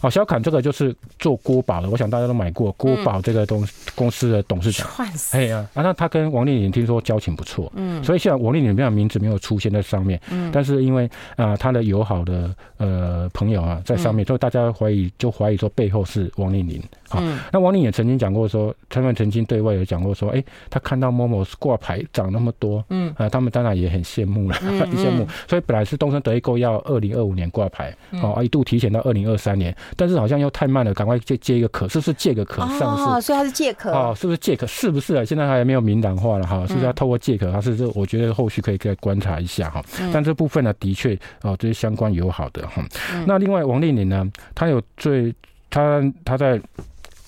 [0.00, 4.88] 哦，小侃这个就是做郭宝的，我想大家都买过郭宝这个东公司的董事长。
[5.32, 16.82] 哎呀，啊，那他跟王丽玲听说交情不错，嗯，所以现在王丽玲这样名字没有出现在上面，嗯，但是因为啊他的友好的呃朋友啊在上面，所以大家怀疑就怀疑说背后是王丽玲。
[17.10, 29.74] 好，那王练麟也曾经讲过说，他们曾经对外有讲过说，哎，他看到 Momo 挂牌涨那么多，嗯，啊，他们当然也很羡慕了， 很羡慕，所以本来是东升德意购要二零二五年挂牌，哦，一度提前到二零二三年。
[29.96, 33.02] 但是好像又太慢了，赶快借借一个壳，是不是借个壳上市？
[33.04, 34.66] 哦，所以它是借壳哦，是不是借壳？
[34.66, 35.24] 是不是啊？
[35.24, 37.50] 现在还没有明朗化了哈，是不是要透过借壳？
[37.52, 37.88] 还是这？
[37.94, 39.82] 我觉得后续可以再观察一下哈。
[40.12, 42.84] 但这部分呢，的确哦，这些相关友好的哈。
[43.26, 45.34] 那另外王丽玲呢，她有最
[45.70, 46.60] 她她在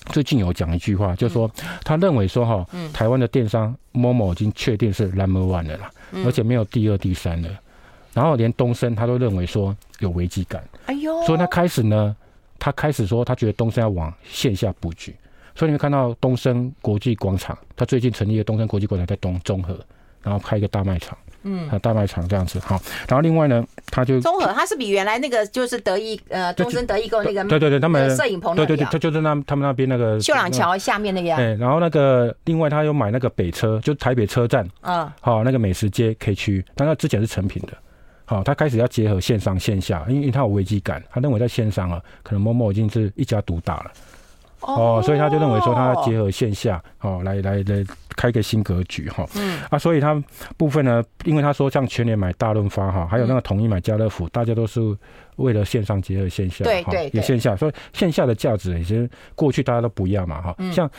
[0.07, 1.49] 最近有讲一句话，就是说
[1.83, 5.91] 他认为说哈，台湾的电商 Momo 已经确定是 number one 了啦，
[6.25, 7.49] 而且没有第二、第三了。
[8.13, 12.13] 然后连东升他都认为说有危机感，哎呦，所以他开始呢，
[12.61, 15.15] 他开始说他觉得东升要往线下布局，
[15.55, 19.77] 所以你会看到东升国际广场，他最近成立的东升国际广场在东中和，
[20.21, 21.17] 然后开一个大卖场。
[21.43, 22.59] 嗯，大卖场这样子。
[22.59, 34.63] 好，然后另外呢，他就综合，他是比原来那个就是德意呃东森德意购那个对对对，他们摄影棚对对对，他就是那他们那边那个秀朗桥下面那个对，然后那个另外他又买那个北车，就台北车站。
[34.81, 37.73] 啊，好那个美食街 K 区，但他之前是成品的，
[38.31, 43.91] 好，他开始要结合线上线下，因为他有危机感，他认为在线上啊，可能 Momo 已经是一家独大了。
[44.61, 47.83] 哦，所以他就认为说，他要结合线下，哦，来来来
[48.15, 49.27] 开个新格局哈。
[49.35, 49.59] 嗯。
[49.69, 50.13] 啊，所以他
[50.55, 54.79] 部分呢，因为他说像全年买大润发哈，还有那个统一买家乐福，大家都是
[55.35, 60.55] 为了线上结合线下，对对，有线下，所以线下的价值已经过去大家都不要嘛哈。
[60.71, 60.89] 像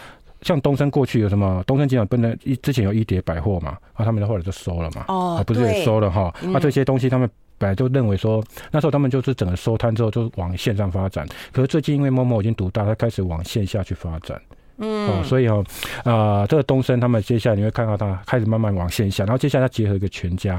[0.43, 5.05] 像东升过去有什么东升集团不能一之前有一叠百货嘛，啊，他们的后来就收了嘛。
[5.09, 5.43] 哦。
[5.47, 6.34] 不是也收了哈？
[6.55, 7.28] 啊，这些东西他们。
[7.59, 14.43] 本来就认为说，那时候他们就是整个收摊之后就往线上发展，可是最近因为 Momo 已经独大，他开始往线下去发展，
[14.78, 15.64] 嗯，哦，所以哦，
[15.99, 20.57] 啊、呃，这个东升他们接下来你会看到他开始慢慢往线下，然后接下来他结合一个全家，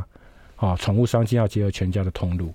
[0.55, 2.53] 啊、哦，宠物商机要结合全家的通路。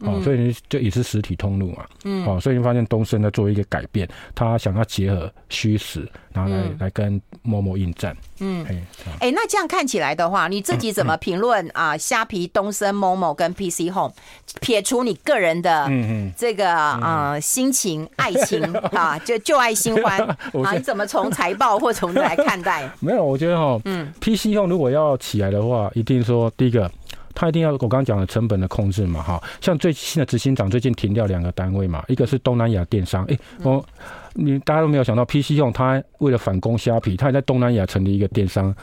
[0.00, 8.76] 哦，所以你就也是实体通路嘛，嗯，哦，所以你发现东森在做一个改变，他想要结合虚实，然后来、嗯、来跟 Momo 应战，嗯，哎、
[9.20, 11.96] 欸，那这样看起来的话，你自己怎么评论啊？
[11.96, 14.12] 虾皮、东森、Momo 跟 PC Home，
[14.60, 15.90] 撇除你个人的
[16.36, 20.20] 这个啊、呃、心情、 爱情啊，就旧爱新欢。
[20.62, 22.86] 啊，你怎么从财报或从来看待？
[23.00, 26.90] 没有，我觉得哈，嗯，PC Home 如果要起来的话，一定说第一个。
[27.36, 33.84] 他一定要我刚刚讲的成本的控制嘛，哈，像最新的执行长最近停掉两个单位嘛，一个是东南亚电商，哎、欸，我
[34.32, 38.74] 你大家都没有想到，PC 用他为了反攻虾皮，他也在东南亚成立一个电商，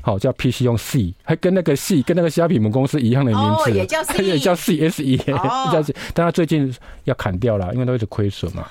[0.00, 8.66] 好叫 PC 用 C，还跟那个 C 跟那个虾皮母公司一样的名字，哦、也叫 C， 也叫 CSE，、哦、 叫 C，但他最近要砍掉了，因为都一直亏损嘛。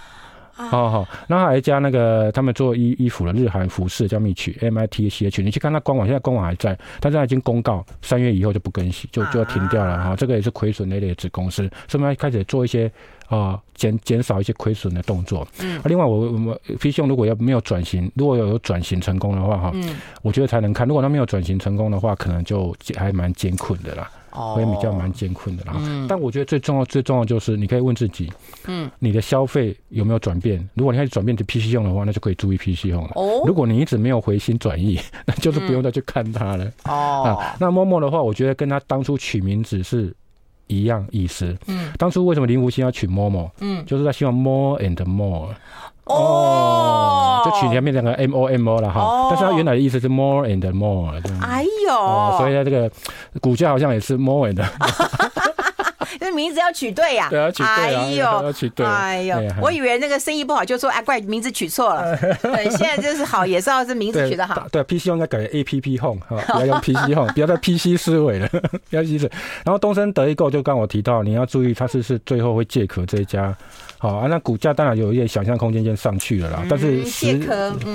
[0.58, 10.16] 好好，那还有一家那个他们做衣衣服的日韩服饰叫 Mitch M I T C H，你去看他官网，现在官网还在，但是他已经公告三月以后就不更新，就就要停掉了哈。
[10.16, 12.92] 这个也是亏损累累的子公司，所以我们开始做一些
[13.28, 15.48] 啊减减少一些亏损的动作。
[15.62, 20.88] 嗯，另外我我们飞熊如果要没有转型，如果有有转型成功的话哈，嗯，我觉得才能看。
[20.88, 24.10] 如果他没有转型成功的话，可能就还蛮艰困的啦。
[24.32, 28.32] 会比较蛮艰困的啦，嗯、但我觉得最重要最重要就是你可以问自己，
[28.68, 30.58] 嗯，你的消费有没有转变？
[30.76, 33.12] 如果你开始转变成 PC 用的话，那就可以注意 PC 用了。
[33.16, 36.66] 哦，如果你一直没有回心转意， 那就是不用再去看它了。
[36.66, 40.14] 嗯、哦，啊，那 Momo 的话，我觉得跟他当初取名字是
[40.68, 41.58] 一样意思。
[41.68, 43.50] 嗯，当初为什么林福星要取 Momo？
[43.62, 45.50] 嗯，就是他希望 more and more。
[46.10, 51.22] 哦，就取前面两个 M O M O 了哈，哦、但是它原来的意思是 more and more。
[51.42, 52.90] 哎呦，所以它这个
[53.42, 54.64] 股价好像也是 more and。
[56.20, 62.18] 这名字要取对呀， 对，要取对，哎呦，要取对，哎呦，我以为那个生意不好，就说哎，怪名字取错了。
[62.42, 64.68] 对，现在就是好，也是要是名字取得好。
[64.70, 68.50] 对，PC 应该改 A P P Home，不要用 PC Home，不要再 P C 思维了，
[68.90, 69.02] 不要。
[69.64, 73.56] 然后东森德意购就刚我提到，你要注意，它是是最后会借壳这一家。
[74.00, 76.64] 好啊，那股价当然有一些想象空间，就上去了啦。
[76.70, 77.40] 但是实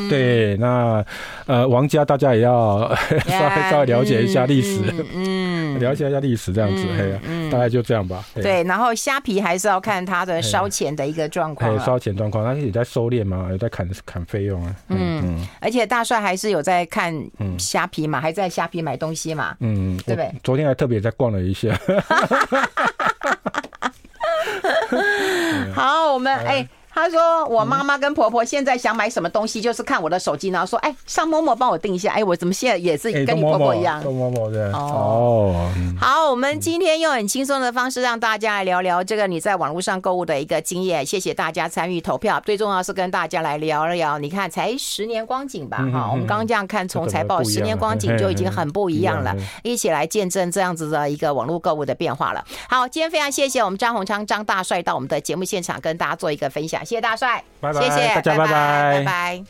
[0.09, 1.05] 对那
[1.47, 2.93] 呃王家大家也要
[3.27, 4.81] 稍微稍微了解一下历史，
[5.15, 8.25] 嗯， 了解一下历史这样子，嘿，大概就这样吧。
[8.35, 14.75] 对，然后虾皮还是要看它的烧钱的一个状况，烧钱状况，它也在收敛嘛，也在砍砍费用啊。
[14.89, 17.15] 嗯，而且大帅还是有在看
[17.59, 20.33] 虾皮嘛，还在虾皮买东西嘛，嗯，对不对？
[20.43, 21.69] 昨天还特别在逛了一下。
[25.75, 26.69] 好，我们哎。
[26.95, 34.03] 他说：“我妈妈跟婆婆现在想买什么东西，就是看我的手机，然后说：‘哎，上 Momo 帮我订一下。’哎，我怎么现在也是跟你婆婆一样？
[34.73, 35.71] 哦。
[35.99, 41.05] 好，我们今天用很轻松的方式让大家来聊聊这个你在网络上购物的一个经验。
[41.07, 44.19] 谢谢大家参与投票，最重要是跟大家来聊一聊。
[44.19, 45.79] 你看，才十年光景吧？
[45.93, 49.35] 哈，我们刚刚这样看，从财报十年光景就已经很不一样了。
[49.63, 52.45] 一起来见证这样子的一个网络购物的变化了。
[52.69, 56.82] 好，今天非常谢谢我们张宏昌张大帅到我们的节目现场跟大家做一个分享。
[56.85, 59.45] 谢谢大帅，拜拜，谢谢，大家拜拜，拜拜。